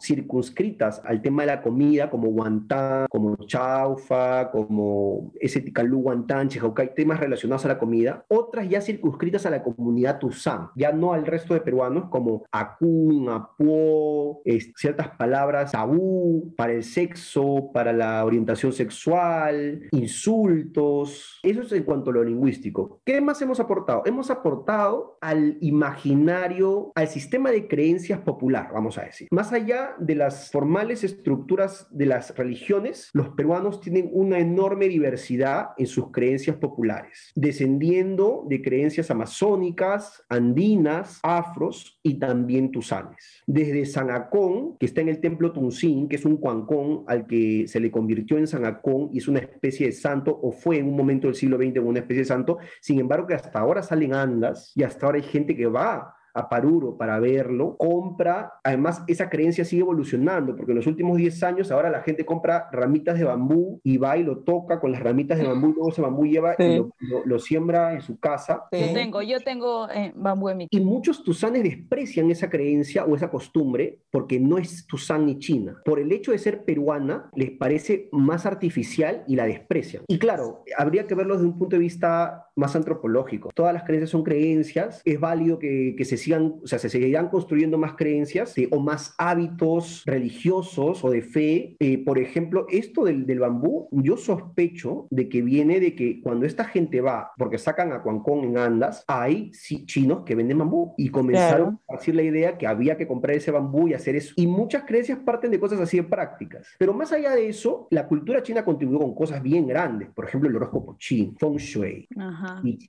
[0.00, 6.94] circunscritas al tema de la comida, como guantán, como chaufa, como ese ticalú guantán, chihaucay,
[6.94, 11.26] temas relacionados a la comida, otras ya circunscritas a la comunidad tuzán, ya no al
[11.26, 14.42] resto de peruanos, como acún, apuó,
[14.76, 22.10] ciertas palabras tabú para el sexo, para la orientación sexual, insultos, eso es en cuanto
[22.10, 23.00] a lo lingüístico.
[23.04, 24.02] ¿Qué más hemos aportado?
[24.06, 29.28] Hemos aportado al imaginario, al sistema de creencias popular, vamos a decir.
[29.30, 35.70] Más allá de las formales estructuras de las religiones, los peruanos tienen una enorme diversidad
[35.76, 43.42] en sus creencias populares, descendiendo de creencias amazónicas, andinas, afros y también tusanes.
[43.46, 47.80] Desde Sanacón, que está en el templo Tuncín, que es un cuancón al que se
[47.80, 51.26] le convirtió en Sanacón y es una especie de santo o fue en un momento
[51.26, 54.82] del siglo XX una especie de santo, sin embargo que hasta ahora salen andas y
[54.82, 59.80] hasta ahora hay gente que va a Paruro para verlo, compra, además esa creencia sigue
[59.80, 63.96] evolucionando, porque en los últimos 10 años ahora la gente compra ramitas de bambú y
[63.96, 66.82] va y lo toca con las ramitas de bambú, y luego ese bambú lleva y
[67.24, 68.64] lo, siembra en su casa.
[68.70, 73.14] Yo tengo, yo tengo eh, bambú en mi Y muchos tusanes desprecian esa creencia o
[73.14, 75.80] esa costumbre porque no es tusán ni china.
[75.84, 80.02] Por el hecho de ser peruana, les parece más artificial y la desprecian.
[80.06, 83.50] Y claro, habría que verlo desde un punto de vista más antropológico.
[83.54, 87.78] Todas las creencias son creencias, es válido que, que se o sea, se seguirán construyendo
[87.78, 91.76] más creencias o más hábitos religiosos o de fe.
[91.78, 96.46] Eh, por ejemplo, esto del, del, bambú, yo sospecho de que viene de que cuando
[96.46, 100.94] esta gente va, porque sacan a Cuancón en Andas, hay sí, chinos que venden bambú
[100.96, 104.34] y comenzaron a decir la idea que había que comprar ese bambú y hacer eso.
[104.36, 106.66] Y muchas creencias parten de cosas así en prácticas.
[106.78, 110.08] Pero más allá de eso, la cultura china contribuyó con cosas bien grandes.
[110.10, 112.08] Por ejemplo, el horóscopo chin, feng shui,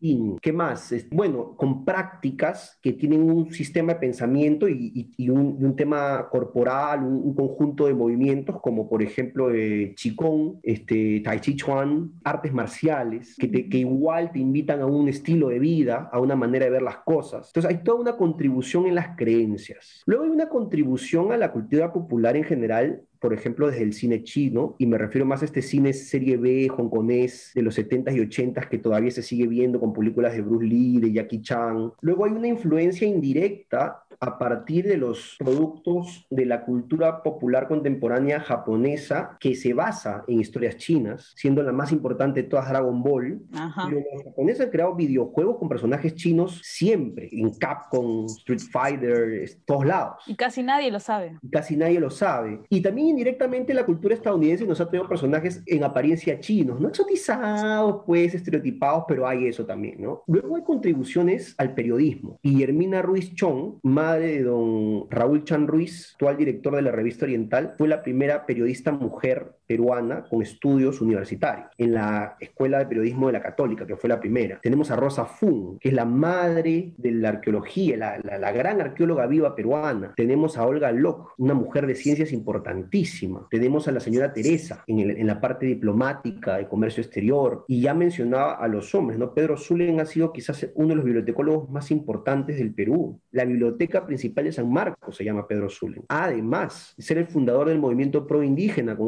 [0.01, 0.93] y ¿Qué más?
[1.11, 7.87] Bueno, con prácticas que tienen un sistema de pensamiento y, un, tema corporal, un, conjunto
[7.87, 13.77] de movimientos, como por ejemplo eh, Qigong, este, Tai Chi Chuan, artes marciales, que, que
[13.77, 17.47] igual te invitan a un estilo de vida, a una manera de ver las cosas.
[17.47, 20.03] Entonces hay toda una contribución en las creencias.
[20.05, 24.23] Luego hay una contribución a la cultura popular en general por ejemplo, desde el cine
[24.23, 28.19] chino, y me refiero más a este cine serie B, hongkonés, de los 70s y
[28.19, 31.91] 80s, que todavía se sigue viendo con películas de Bruce Lee, de Jackie Chan.
[32.01, 38.39] Luego hay una influencia indirecta a partir de los productos de la cultura popular contemporánea
[38.39, 43.41] japonesa que se basa en historias chinas, siendo la más importante de todas Dragon Ball.
[43.51, 50.23] los japoneses han creado videojuegos con personajes chinos siempre, en Capcom, Street Fighter, todos lados.
[50.25, 51.37] Y casi nadie lo sabe.
[51.41, 52.61] Y casi nadie lo sabe.
[52.69, 58.03] Y también indirectamente la cultura estadounidense nos ha traído personajes en apariencia chinos, no exotizados,
[58.05, 60.23] pues estereotipados, pero hay eso también, ¿no?
[60.27, 62.39] Luego hay contribuciones al periodismo.
[62.41, 66.91] Y Hermina Ruiz Chong, más madre de don Raúl Chan Ruiz, actual director de la
[66.91, 72.85] revista Oriental, fue la primera periodista mujer peruana con estudios universitarios en la Escuela de
[72.85, 74.59] Periodismo de la Católica, que fue la primera.
[74.61, 79.55] Tenemos a Rosa Fun, que es la madre de la arqueología, la, gran arqueóloga viva
[79.55, 80.13] peruana.
[80.15, 83.47] Tenemos a Olga Locke, una mujer de ciencias importantísima.
[83.49, 87.65] Tenemos a la señora Teresa en, la parte diplomática, de comercio exterior.
[87.67, 89.33] Y ya mencionaba a los hombres, ¿no?
[89.33, 93.19] Pedro Zulen ha sido quizás uno de los bibliotecólogos más importantes del Perú.
[93.31, 96.05] La biblioteca principal de San Marcos se llama Pedro Zulen.
[96.07, 99.07] Además, ser el fundador del movimiento pro indígena con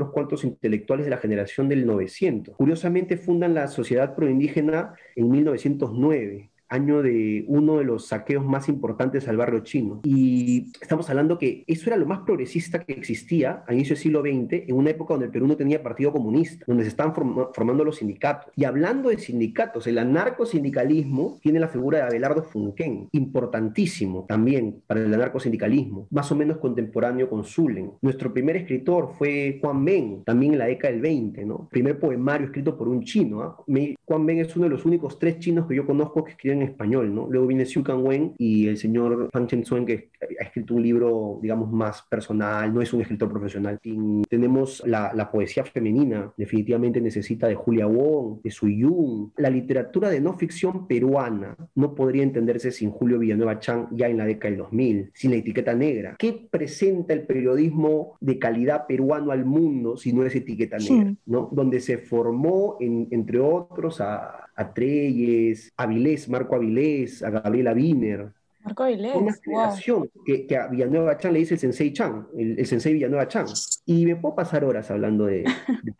[0.00, 2.56] otros cuantos intelectuales de la generación del 900.
[2.56, 9.28] Curiosamente fundan la Sociedad Proindígena en 1909 año de uno de los saqueos más importantes
[9.28, 10.00] al barrio chino.
[10.04, 14.22] Y estamos hablando que eso era lo más progresista que existía a inicio del siglo
[14.22, 17.84] XX, en una época donde el Perú no tenía partido comunista, donde se estaban formando
[17.84, 18.52] los sindicatos.
[18.56, 25.00] Y hablando de sindicatos, el anarcosindicalismo tiene la figura de Abelardo Funquén, importantísimo también para
[25.00, 27.92] el anarcosindicalismo, más o menos contemporáneo con Zulen.
[28.00, 31.68] Nuestro primer escritor fue Juan Ben, también en la década del 20, ¿no?
[31.70, 33.42] Primer poemario escrito por un chino.
[33.42, 33.56] ¿ah?
[34.04, 37.14] Juan Ben es uno de los únicos tres chinos que yo conozco que escriben español,
[37.14, 37.26] ¿no?
[37.30, 41.38] Luego viene Xiu Wen y el señor Fan Chen Suen, que ha escrito un libro,
[41.42, 43.78] digamos, más personal, no es un escritor profesional.
[43.82, 49.32] Y tenemos la, la, poesía femenina, definitivamente necesita de Julia Wong, de Sui Yun.
[49.36, 54.18] La literatura de no ficción peruana no podría entenderse sin Julio Villanueva Chan ya en
[54.18, 56.16] la década del 2000, sin la etiqueta negra.
[56.18, 61.14] ¿Qué presenta el periodismo de calidad peruano al mundo si no es etiqueta negra?
[61.26, 61.48] ¿no?
[61.52, 68.82] Donde se formó, entre otros, a, a Treyes, Avilés, Marco Avilés, a Gabriela Wiener, Marco
[68.82, 69.14] Avilés.
[69.14, 72.92] Una generación que, que, a Villanueva Chan le dice el Sensei Chan, el, el, Sensei
[72.92, 73.46] Villanueva Chan.
[73.86, 75.44] Y me puedo pasar horas hablando de.
[75.82, 75.94] de,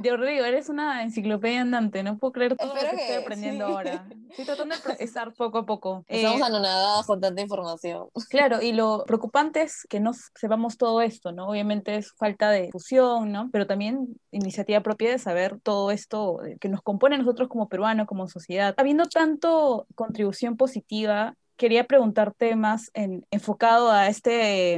[0.00, 3.66] de Rodrigo, eres una enciclopedia andante, no puedo creer todo lo que, que, estoy aprendiendo
[3.66, 3.72] sí.
[3.72, 4.06] ahora.
[4.30, 6.04] Estoy tratando de procesar poco a poco.
[6.08, 8.08] Estamos eh, anonadados con tanta información.
[8.30, 11.48] Claro, y lo preocupante es que no sepamos todo esto, ¿no?
[11.48, 13.50] Obviamente es falta de fusión, ¿no?
[13.52, 18.06] Pero también iniciativa propia de saber todo esto que nos compone a nosotros como peruanos,
[18.06, 18.74] como sociedad.
[18.76, 24.30] Habiendo tanto contribución positiva quería preguntarte más en, enfocado a esta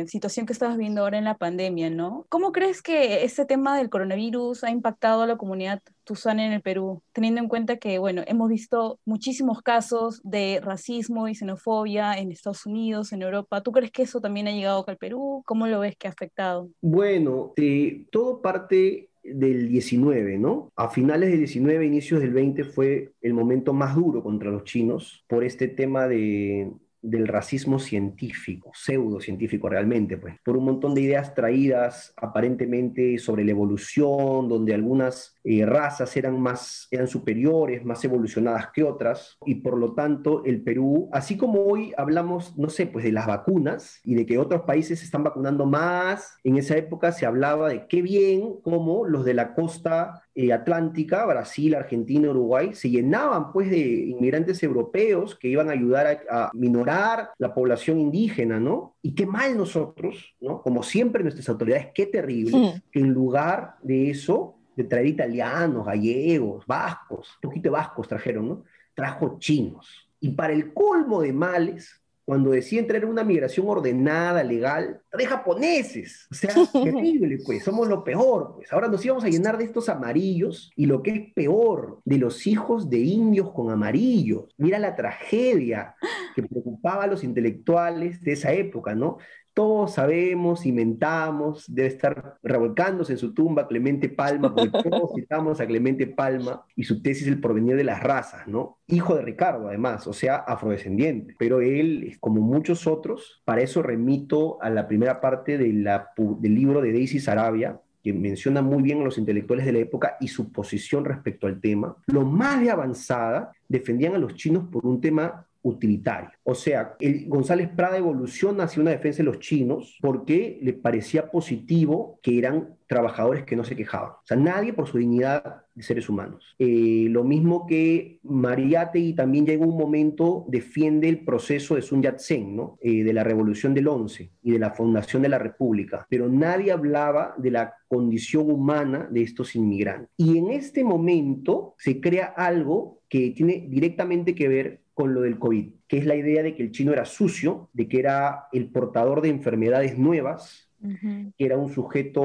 [0.09, 2.27] situación que estamos viendo ahora en la pandemia, ¿no?
[2.29, 6.61] ¿Cómo crees que este tema del coronavirus ha impactado a la comunidad tuzana en el
[6.61, 12.33] Perú, teniendo en cuenta que, bueno, hemos visto muchísimos casos de racismo y xenofobia en
[12.33, 13.62] Estados Unidos, en Europa.
[13.62, 15.45] ¿Tú crees que eso también ha llegado acá al Perú?
[15.47, 16.68] ¿Cómo lo ves que ha afectado?
[16.81, 20.73] Bueno, eh, todo parte del 19, ¿no?
[20.77, 25.25] A finales del 19, inicios del 20 fue el momento más duro contra los chinos
[25.29, 31.35] por este tema de, del racismo científico, pseudocientífico realmente, pues, por un montón de ideas
[31.35, 38.69] traídas aparentemente sobre la evolución, donde algunas eh, razas eran más, eran superiores, más evolucionadas
[38.73, 43.05] que otras, y por lo tanto el Perú, así como hoy hablamos, no sé, pues
[43.05, 47.13] de las vacunas y de que otros países se están vacunando más, en esa época
[47.13, 52.73] se hablaba de qué bien como los de la costa eh, atlántica, Brasil, Argentina, Uruguay,
[52.73, 58.01] se llenaban pues de inmigrantes europeos que iban a ayudar a, a, minorar la población
[58.01, 58.97] indígena, ¿no?
[59.03, 60.63] Y qué mal nosotros, ¿no?
[60.63, 62.83] Como siempre nuestras autoridades, qué terrible, sí.
[62.91, 68.65] que en lugar de eso, de traer italianos, gallegos, vascos, un poquito vascos trajeron, ¿no?
[68.95, 70.09] Trajo chinos.
[70.21, 76.29] Y para el colmo de males, cuando deciden traer una migración ordenada, legal, de japoneses.
[76.31, 78.73] O sea, terrible, pues, somos lo peor, pues.
[78.73, 82.47] Ahora nos íbamos a llenar de estos amarillos y lo que es peor, de los
[82.47, 84.55] hijos de indios con amarillos.
[84.57, 85.97] Mira la tragedia
[86.35, 89.19] que preocupaba a los intelectuales de esa época, ¿no?
[89.55, 95.67] Todos sabemos, inventamos, debe estar revolcándose en su tumba Clemente Palma, porque todos citamos a
[95.67, 98.79] Clemente Palma y su tesis El porvenir de las razas, ¿no?
[98.87, 101.35] Hijo de Ricardo, además, o sea, afrodescendiente.
[101.38, 106.55] Pero él, como muchos otros, para eso remito a la primera parte de la, del
[106.55, 110.29] libro de Daisy Sarabia, que menciona muy bien a los intelectuales de la época y
[110.29, 115.01] su posición respecto al tema, los más de avanzada defendían a los chinos por un
[115.01, 116.31] tema utilitario.
[116.42, 121.31] O sea, el González Prada evoluciona hacia una defensa de los chinos porque le parecía
[121.31, 124.11] positivo que eran trabajadores que no se quejaban.
[124.11, 126.55] O sea, nadie por su dignidad de seres humanos.
[126.59, 132.55] Eh, lo mismo que Mariátegui también llega un momento defiende el proceso de Sun Yat-sen,
[132.55, 132.79] ¿no?
[132.83, 136.72] Eh, de la revolución del 11 y de la fundación de la República, pero nadie
[136.72, 140.11] hablaba de la condición humana de estos inmigrantes.
[140.18, 145.37] Y en este momento se crea algo que tiene directamente que ver con lo del
[145.37, 148.69] COVID, que es la idea de que el chino era sucio, de que era el
[148.71, 151.33] portador de enfermedades nuevas, uh -huh.
[151.37, 152.23] que era un sujeto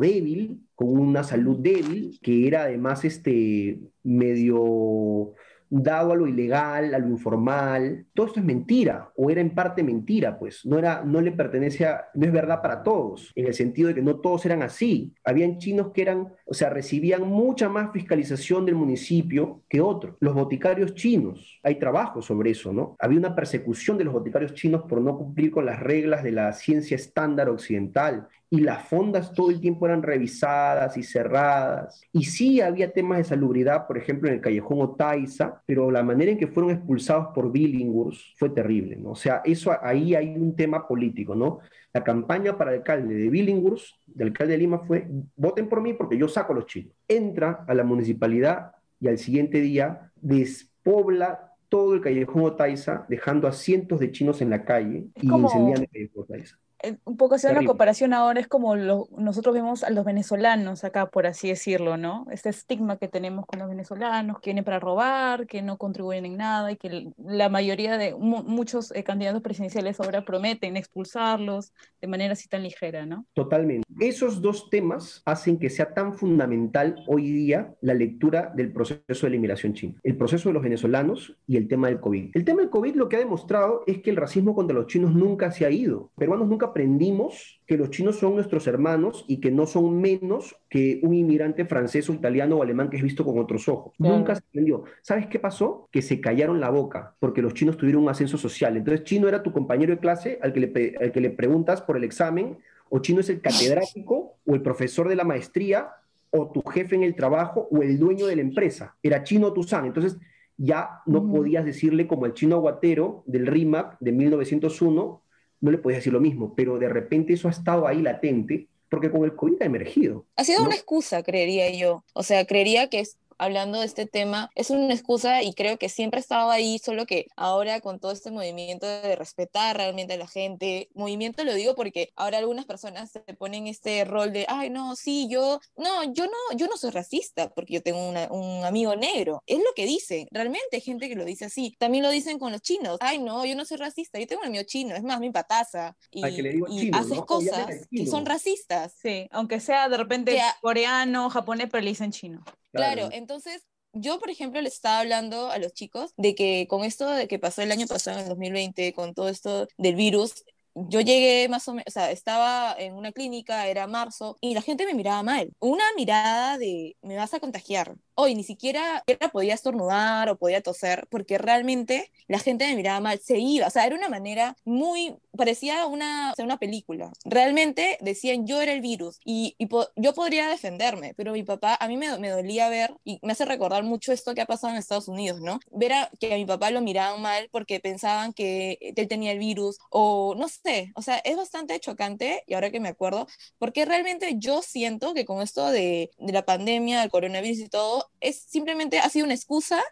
[0.00, 5.34] débil, con una salud débil, que era además este medio
[5.70, 8.06] dado a lo ilegal, a lo informal.
[8.14, 11.84] Todo esto es mentira, o era en parte mentira, pues no, era, no le pertenece
[11.86, 15.12] a, no es verdad para todos, en el sentido de que no todos eran así.
[15.22, 20.16] Habían chinos que eran, o sea, recibían mucha más fiscalización del municipio que otros.
[20.20, 22.96] Los boticarios chinos, hay trabajo sobre eso, ¿no?
[22.98, 26.52] Había una persecución de los boticarios chinos por no cumplir con las reglas de la
[26.54, 32.02] ciencia estándar occidental y las fondas todo el tiempo eran revisadas y cerradas.
[32.12, 36.32] Y sí había temas de salubridad, por ejemplo, en el callejón Otaiza, pero la manera
[36.32, 39.10] en que fueron expulsados por Billinghurst fue terrible, ¿no?
[39.10, 41.58] O sea, eso ahí hay un tema político, ¿no?
[41.92, 45.06] La campaña para el alcalde de Billinghurst, del alcalde de Lima, fue
[45.36, 46.92] voten por mí porque yo saco a los chinos.
[47.08, 53.52] Entra a la municipalidad y al siguiente día despobla todo el callejón Otaiza, dejando a
[53.52, 56.56] cientos de chinos en la calle y incendiando el callejón Otaiza.
[57.04, 61.06] Un poco hacer una comparación ahora es como lo, nosotros vemos a los venezolanos acá,
[61.06, 62.26] por así decirlo, ¿no?
[62.30, 66.36] Este estigma que tenemos con los venezolanos, que vienen para robar, que no contribuyen en
[66.36, 72.34] nada y que la mayoría de muchos eh, candidatos presidenciales ahora prometen expulsarlos de manera
[72.34, 73.26] así tan ligera, ¿no?
[73.34, 73.84] Totalmente.
[73.98, 79.30] Esos dos temas hacen que sea tan fundamental hoy día la lectura del proceso de
[79.30, 79.94] la inmigración china.
[80.04, 82.30] El proceso de los venezolanos y el tema del COVID.
[82.34, 85.12] El tema del COVID lo que ha demostrado es que el racismo contra los chinos
[85.14, 86.10] nunca se ha ido.
[86.16, 91.00] Peruanos nunca aprendimos que los chinos son nuestros hermanos y que no son menos que
[91.02, 93.94] un inmigrante francés o italiano o alemán que es visto con otros ojos.
[93.98, 94.84] Nunca se aprendió.
[95.02, 95.88] ¿Sabes qué pasó?
[95.90, 98.76] Que se callaron la boca porque los chinos tuvieron un ascenso social.
[98.76, 101.96] Entonces, chino era tu compañero de clase al que le, al que le preguntas por
[101.96, 102.58] el examen,
[102.90, 105.90] o chino es el catedrático o el profesor de la maestría
[106.30, 108.96] o tu jefe en el trabajo o el dueño de la empresa.
[109.02, 109.86] Era chino Tuzán.
[109.86, 110.18] Entonces,
[110.58, 115.22] ya no podías decirle como el chino aguatero del RIMAC de 1901,
[115.60, 119.10] no le podías decir lo mismo, pero de repente eso ha estado ahí latente porque
[119.10, 120.24] con el COVID ha emergido.
[120.36, 122.04] Ha sido una excusa, creería yo.
[122.14, 125.88] O sea, creería que es hablando de este tema es una excusa y creo que
[125.88, 130.18] siempre ha estado ahí, solo que ahora con todo este movimiento de respetar realmente a
[130.18, 134.70] la gente, movimiento lo digo porque ahora algunas personas se ponen este rol de, ay,
[134.70, 138.96] no, sí, yo, no, yo no, yo no soy racista porque yo tengo un amigo
[138.96, 139.42] negro.
[139.46, 141.76] Es lo que dicen, realmente hay gente que lo dice así.
[141.78, 144.48] También lo dicen con los chinos, ay, no, yo no soy racista, yo tengo un
[144.48, 145.96] amigo chino, es más, mi pataza.
[146.10, 146.26] Y,
[146.68, 148.94] y haces cosas que son racistas.
[149.00, 152.44] Sí, aunque sea de repente coreano, japonés, pero le dicen chino.
[152.72, 157.08] Claro, entonces yo, por ejemplo, le estaba hablando a los chicos de que con esto
[157.10, 160.44] de que pasó el año pasado, en el 2020, con todo esto del virus,
[160.74, 164.62] yo llegué más o menos, o sea, estaba en una clínica, era marzo, y la
[164.62, 165.50] gente me miraba mal.
[165.58, 171.06] Una mirada de, me vas a contagiar, hoy ni siquiera, podía estornudar o podía toser,
[171.08, 175.14] porque realmente la gente me miraba mal, se iba, o sea, era una manera muy,
[175.36, 177.12] parecía una, una película.
[177.24, 179.56] Realmente decían yo era el virus y,
[179.94, 183.44] yo podría defenderme, pero mi papá, a mí me, me, dolía ver, y me hace
[183.44, 185.60] recordar mucho esto que ha pasado en Estados Unidos, ¿no?
[185.70, 189.38] Ver a, que a mi papá lo miraban mal porque pensaban que él tenía el
[189.38, 193.84] virus, o no sé, o sea, es bastante chocante, y ahora que me acuerdo, porque
[193.84, 198.40] realmente yo siento que con esto de, de la pandemia, del coronavirus y todo, es
[198.40, 199.82] simplemente ha sido una excusa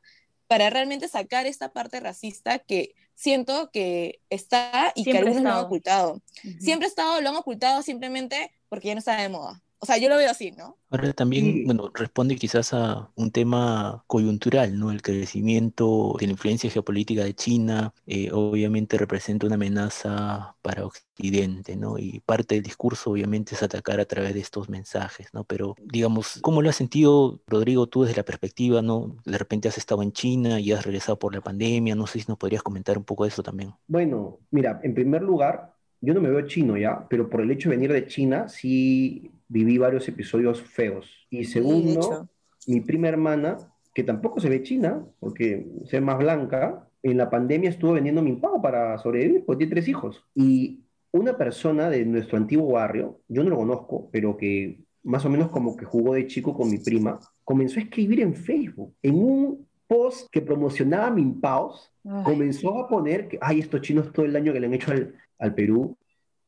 [0.46, 5.64] para realmente sacar esta parte racista que siento que está y que algunos lo han
[5.64, 6.22] ocultado.
[6.60, 9.62] Siempre ha estado, lo han ocultado simplemente porque ya no está de moda.
[9.86, 10.78] O sea, yo lo veo así, ¿no?
[10.90, 14.90] Ahora también, bueno, responde quizás a un tema coyuntural, ¿no?
[14.90, 21.76] El crecimiento de la influencia geopolítica de China eh, obviamente representa una amenaza para Occidente,
[21.76, 21.98] ¿no?
[21.98, 25.44] Y parte del discurso obviamente es atacar a través de estos mensajes, ¿no?
[25.44, 29.14] Pero, digamos, ¿cómo lo has sentido, Rodrigo, tú desde la perspectiva, ¿no?
[29.24, 32.24] De repente has estado en China y has regresado por la pandemia, no sé si
[32.26, 33.72] nos podrías comentar un poco de eso también.
[33.86, 35.75] Bueno, mira, en primer lugar,
[36.06, 39.28] yo no me veo chino ya, pero por el hecho de venir de China, sí
[39.48, 41.26] viví varios episodios feos.
[41.30, 42.28] Y segundo,
[42.68, 43.56] mi prima hermana,
[43.92, 48.22] que tampoco se ve china, porque se ve más blanca, en la pandemia estuvo vendiendo
[48.22, 50.24] mi pago para sobrevivir, porque tiene tres hijos.
[50.32, 55.28] Y una persona de nuestro antiguo barrio, yo no lo conozco, pero que más o
[55.28, 59.16] menos como que jugó de chico con mi prima, comenzó a escribir en Facebook, en
[59.16, 61.90] un post que promocionaba Minpaos,
[62.24, 65.14] comenzó a poner que, ay, estos chinos todo el daño que le han hecho al,
[65.38, 65.96] al Perú,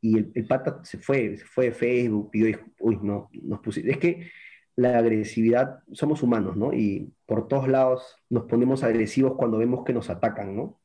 [0.00, 3.98] y el, pata se fue, se fue de Facebook, pidió, uy, no, nos pusimos, es
[3.98, 4.30] que
[4.78, 6.72] la agresividad, somos humanos, ¿no?
[6.72, 10.78] Y por todos lados nos ponemos agresivos cuando vemos que nos atacan, ¿no?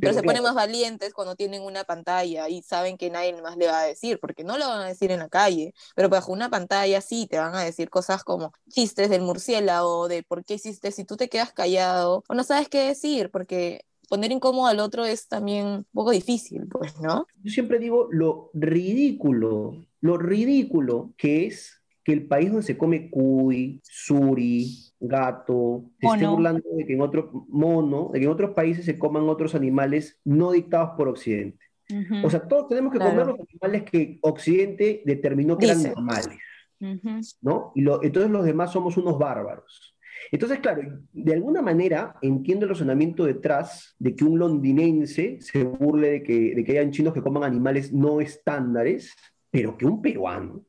[0.00, 3.66] Pero, se ponen más valientes cuando tienen una pantalla y saben que nadie más le
[3.66, 6.48] va a decir, porque no lo van a decir en la calle, pero bajo una
[6.48, 10.90] pantalla sí te van a decir cosas como chistes del murciélago, de por qué hiciste
[10.90, 15.04] si tú te quedas callado, o no sabes qué decir, porque poner incómodo al otro
[15.04, 17.26] es también un poco difícil, pues, ¿no?
[17.42, 23.10] Yo siempre digo lo ridículo, lo ridículo que es que el país donde se come
[23.10, 28.52] cuy, suri, gato, se esté burlando de que en otro mono, de que en otros
[28.52, 31.64] países se coman otros animales no dictados por Occidente.
[32.22, 36.38] O sea, todos tenemos que comer los animales que Occidente determinó que eran normales,
[37.40, 37.72] ¿no?
[37.74, 39.95] Y entonces los demás somos unos bárbaros.
[40.32, 46.10] Entonces, claro, de alguna manera entiendo el razonamiento detrás de que un londinense se burle
[46.10, 49.14] de que, de que hayan chinos que coman animales no estándares,
[49.50, 50.64] pero que un peruano,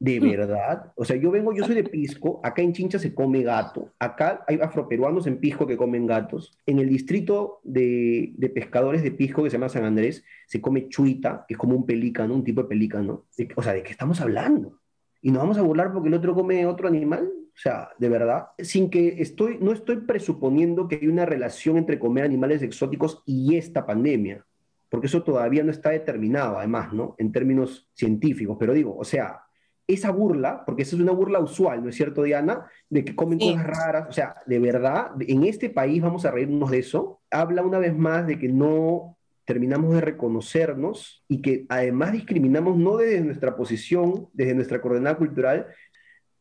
[0.00, 0.30] de mm.
[0.30, 3.92] verdad, o sea, yo vengo, yo soy de Pisco, acá en Chincha se come gato,
[3.98, 9.10] acá hay afroperuanos en Pisco que comen gatos, en el distrito de, de pescadores de
[9.10, 12.44] Pisco que se llama San Andrés, se come chuita, que es como un pelícano, un
[12.44, 14.80] tipo de pelícano, o sea, ¿de qué estamos hablando?
[15.20, 17.30] ¿Y nos vamos a burlar porque el otro come otro animal?
[17.54, 21.98] O sea, de verdad, sin que estoy, no estoy presuponiendo que hay una relación entre
[21.98, 24.46] comer animales exóticos y esta pandemia,
[24.88, 27.14] porque eso todavía no está determinado, además, ¿no?
[27.18, 29.42] En términos científicos, pero digo, o sea,
[29.86, 32.66] esa burla, porque esa es una burla usual, ¿no es cierto, Diana?
[32.88, 36.70] De que comen cosas raras, o sea, de verdad, en este país vamos a reírnos
[36.70, 42.12] de eso, habla una vez más de que no terminamos de reconocernos y que además
[42.12, 45.66] discriminamos no desde nuestra posición, desde nuestra coordenada cultural,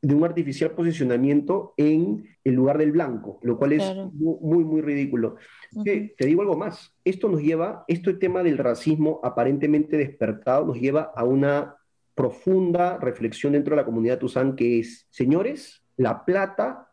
[0.01, 3.83] de un artificial posicionamiento en el lugar del blanco, lo cual es
[4.13, 5.35] muy, muy ridículo.
[5.83, 11.11] te digo algo más, esto nos lleva, este tema del racismo aparentemente despertado nos lleva
[11.15, 11.75] a una
[12.15, 16.89] profunda reflexión dentro de la comunidad Tuzán que es, señores, la plata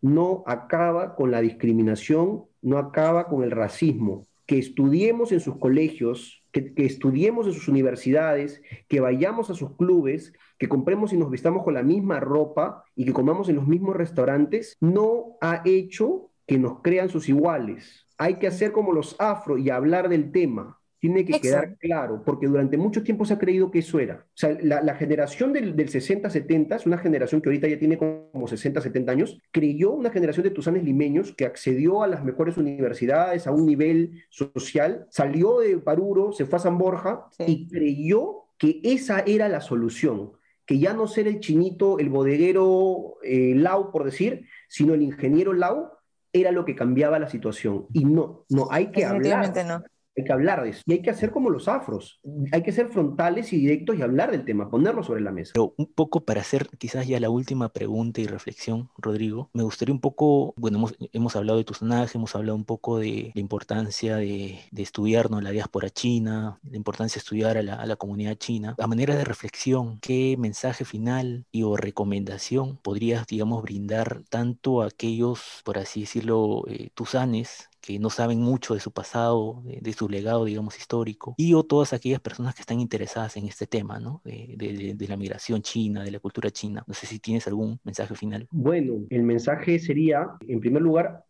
[0.00, 4.26] no acaba con la discriminación, no acaba con el racismo.
[4.46, 10.32] Que estudiemos en sus colegios, que, estudiemos en sus universidades, que vayamos a sus clubes,
[10.58, 13.96] que compremos y nos vistamos con la misma ropa y que comamos en los mismos
[13.96, 18.06] restaurantes, no ha hecho que nos crean sus iguales.
[18.16, 22.46] Hay que hacer como los afro y hablar del tema tiene que quedar claro, porque
[22.46, 24.26] durante mucho tiempo se ha creído que eso era.
[24.26, 29.08] O sea, la, generación del, 60-70, es una generación que ahorita ya tiene como 60-70
[29.08, 33.66] años, creyó una generación de tusanes limeños que accedió a las mejores universidades, a un
[33.66, 39.48] nivel social, salió de Paruro, se fue a San Borja y creyó que esa era
[39.48, 40.32] la solución,
[40.66, 45.52] que ya no ser el chinito, el bodeguero eh, Lau, por decir, sino el ingeniero
[45.52, 45.90] Lau,
[46.32, 47.86] era lo que cambiaba la situación.
[47.92, 49.54] Y no, no, hay que hablar.
[49.64, 49.82] No
[50.18, 50.82] hay que hablar de eso.
[50.86, 52.20] Y hay que hacer como los afros.
[52.52, 55.52] Hay que ser frontales y directos y hablar del tema, ponerlo sobre la mesa.
[55.54, 59.94] Pero un poco para hacer quizás ya la última pregunta y reflexión, Rodrigo, me gustaría
[59.94, 64.16] un poco, bueno, hemos, hablado de tu personaje, hemos hablado un poco de la importancia
[64.16, 65.40] de, de estudiar ¿no?
[65.40, 68.74] la diáspora china, la importancia de estudiar a la, a la, comunidad china.
[68.78, 74.86] A manera de reflexión, ¿qué mensaje final y o recomendación podrías, digamos, brindar tanto a
[74.86, 80.08] aquellos, por así decirlo, eh, tusanes que no saben mucho de su pasado, de, su
[80.08, 84.20] legado, digamos, histórico, y o todas aquellas personas que están interesadas en este tema, ¿no?
[84.24, 86.84] De, la migración china, de la cultura china.
[86.86, 88.46] No sé si tienes algún mensaje final.
[88.50, 91.24] Bueno, el mensaje sería, en primer lugar,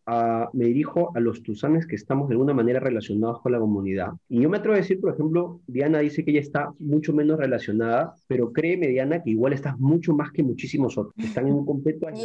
[0.53, 4.09] me dirijo a los tusanes que estamos de alguna manera relacionados con la comunidad.
[4.27, 7.37] Y yo me atrevo a decir, por ejemplo, Diana dice que ella está mucho menos
[7.37, 11.13] relacionada, pero créeme, Diana, que igual estás mucho más que muchísimos otros.
[11.17, 12.07] Están en un completo...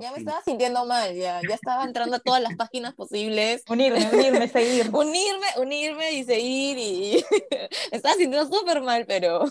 [0.00, 3.31] Ya me estaba sintiendo mal, ya, ya estaba entrando a todas las páginas posibles
[3.68, 4.90] Unirme, unirme, seguir.
[4.92, 6.78] unirme, unirme y seguir.
[6.78, 7.24] Y
[7.92, 9.44] estaba sintiendo súper mal, pero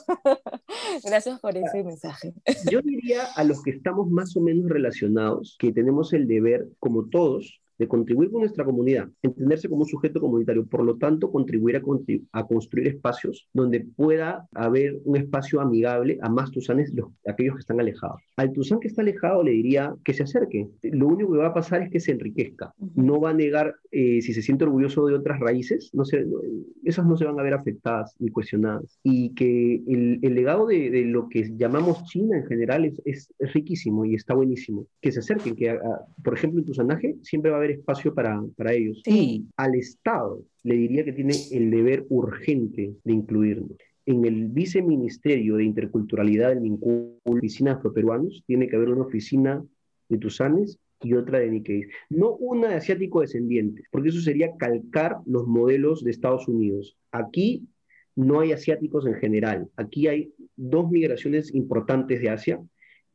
[1.04, 2.34] gracias por ese mensaje.
[2.70, 7.06] Yo diría a los que estamos más o menos relacionados que tenemos el deber, como
[7.06, 11.78] todos, de contribuir con nuestra comunidad, entenderse como un sujeto comunitario, por lo tanto, contribuir
[11.78, 11.82] a,
[12.34, 17.62] a construir espacios donde pueda haber un espacio amigable a más tusanes, los, aquellos que
[17.62, 18.22] están alejados.
[18.38, 20.68] Al tusán que está alejado le diría que se acerque.
[20.84, 22.72] Lo único que va a pasar es que se enriquezca.
[22.94, 26.24] No va a negar eh, si se siente orgulloso de otras raíces, no se,
[26.84, 29.00] esas no se van a ver afectadas ni cuestionadas.
[29.02, 33.54] Y que el, el legado de, de, lo que llamamos China en general es, es,
[33.54, 34.86] riquísimo y está buenísimo.
[35.02, 35.76] Que se acerquen, que
[36.24, 39.02] por ejemplo en Tusanaje siempre va a haber espacio para, para ellos.
[39.06, 43.72] Y al Estado le diría que tiene el deber urgente de incluirnos.
[44.06, 49.64] En el viceministerio de interculturalidad del MINCUL, oficina afroperuanos, tiene que haber una oficina
[50.10, 51.86] de Tusanes y otra de Nikkei.
[52.10, 56.98] No una de asiático descendientes, porque eso sería calcar los modelos de Estados Unidos.
[57.12, 57.68] Aquí
[58.16, 59.70] no hay asiáticos en general.
[59.76, 62.60] Aquí hay dos migraciones importantes de Asia,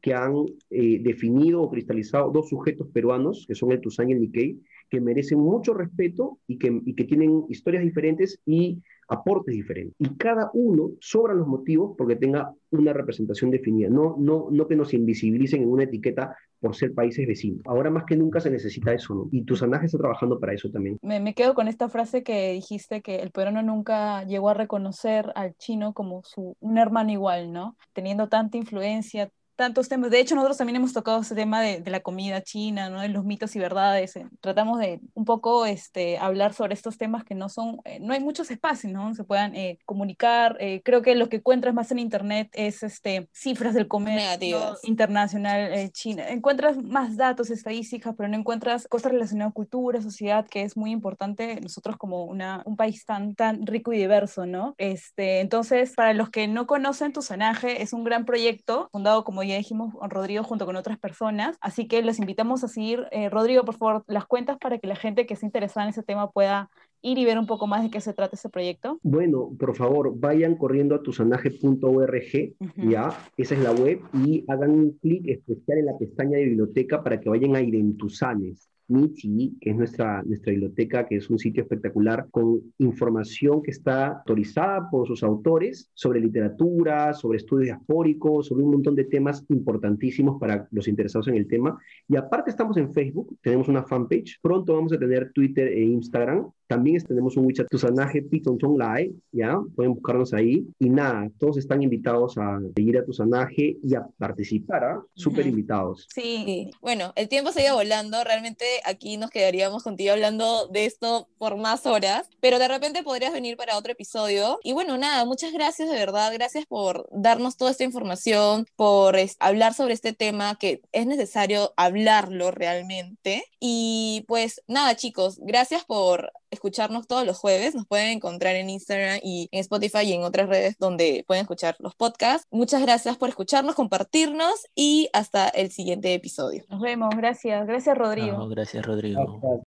[0.06, 0.36] que han
[0.70, 5.00] eh, definido o cristalizado dos sujetos peruanos, que son el Tuzán y el Nikkei, que
[5.00, 9.96] merecen mucho respeto y que, y que tienen historias diferentes y aportes diferentes.
[9.98, 14.76] Y cada uno sobra los motivos porque tenga una representación definida, no, no, no que
[14.76, 17.62] nos invisibilicen en una etiqueta por ser países vecinos.
[17.64, 19.28] Ahora más que nunca se necesita eso, ¿no?
[19.32, 20.98] Y tu sanaje está trabajando para eso también.
[21.02, 25.32] Me, me, quedo con esta frase que dijiste que el peruano nunca llegó a reconocer
[25.34, 27.76] al chino como su, un hermano igual, ¿no?
[27.92, 30.10] Teniendo tanta influencia, tantos temas.
[30.10, 33.00] De hecho, nosotros también hemos tocado ese tema de, de la comida china, ¿no?
[33.00, 34.16] de los mitos y verdades.
[34.16, 38.12] Eh, tratamos de un poco este, hablar sobre estos temas que no son, eh, no
[38.12, 39.14] hay muchos espacios, ¿no?
[39.14, 40.58] Se puedan eh, comunicar.
[40.84, 46.28] creo que lo que encuentras más en Internet es este, cifras del comercio internacional china.
[46.28, 50.90] Encuentras más datos, estadísticas, pero no encuentras cosas relacionadas a cultura, sociedad, que es muy
[50.90, 54.74] importante nosotros como una, un país tan, tan rico y diverso, ¿no?
[54.78, 59.56] Este, entonces, para los que no conocen Tusanaje, es un gran proyecto fundado, como ya
[59.56, 63.06] dijimos, con Rodrigo junto con otras personas, así que los invitamos a seguir.
[63.10, 66.02] Eh, Rodrigo, por favor, las cuentas para que la gente que esté interesada en ese
[66.02, 66.70] tema pueda
[67.02, 68.98] ir y ver un poco más de qué se trata ese proyecto?
[69.02, 74.98] Bueno, por favor, vayan corriendo a tusanaje.org, ya, esa es la web, y hagan un
[74.98, 78.68] clic especial en la pestaña de biblioteca para que vayan a Identusanes.
[78.88, 84.08] Michi, que es nuestra, nuestra biblioteca, que es un sitio espectacular con información que está
[84.18, 90.38] autorizada por sus autores sobre literatura, sobre estudios diaspóricos, sobre un montón de temas importantísimos
[90.40, 91.78] para los interesados en el tema.
[92.08, 96.50] Y aparte estamos en Facebook, tenemos una fanpage, pronto vamos a tener Twitter e Instagram.
[96.66, 99.58] También tenemos un WeChat Tusanaje Piton Live, ¿ya?
[99.74, 100.66] Pueden buscarnos ahí.
[100.78, 105.02] Y nada, todos están invitados a seguir a Tusanaje y a participar, ¿ah?
[105.14, 106.06] Súper invitados.
[106.12, 111.28] Sí, bueno, el tiempo se iba volando, realmente aquí nos quedaríamos contigo hablando de esto
[111.38, 114.58] por más horas, pero de repente podrías venir para otro episodio.
[114.62, 119.74] Y bueno, nada, muchas gracias de verdad, gracias por darnos toda esta información, por hablar
[119.74, 123.44] sobre este tema que es necesario hablarlo realmente.
[123.60, 127.74] Y pues nada, chicos, gracias por escucharnos todos los jueves.
[127.74, 131.76] Nos pueden encontrar en Instagram y en Spotify y en otras redes donde pueden escuchar
[131.78, 132.46] los podcasts.
[132.50, 136.64] Muchas gracias por escucharnos, compartirnos y hasta el siguiente episodio.
[136.68, 137.66] Nos vemos, gracias.
[137.66, 138.48] Gracias, Rodrigo.
[138.48, 139.64] gracias, Rodrigo.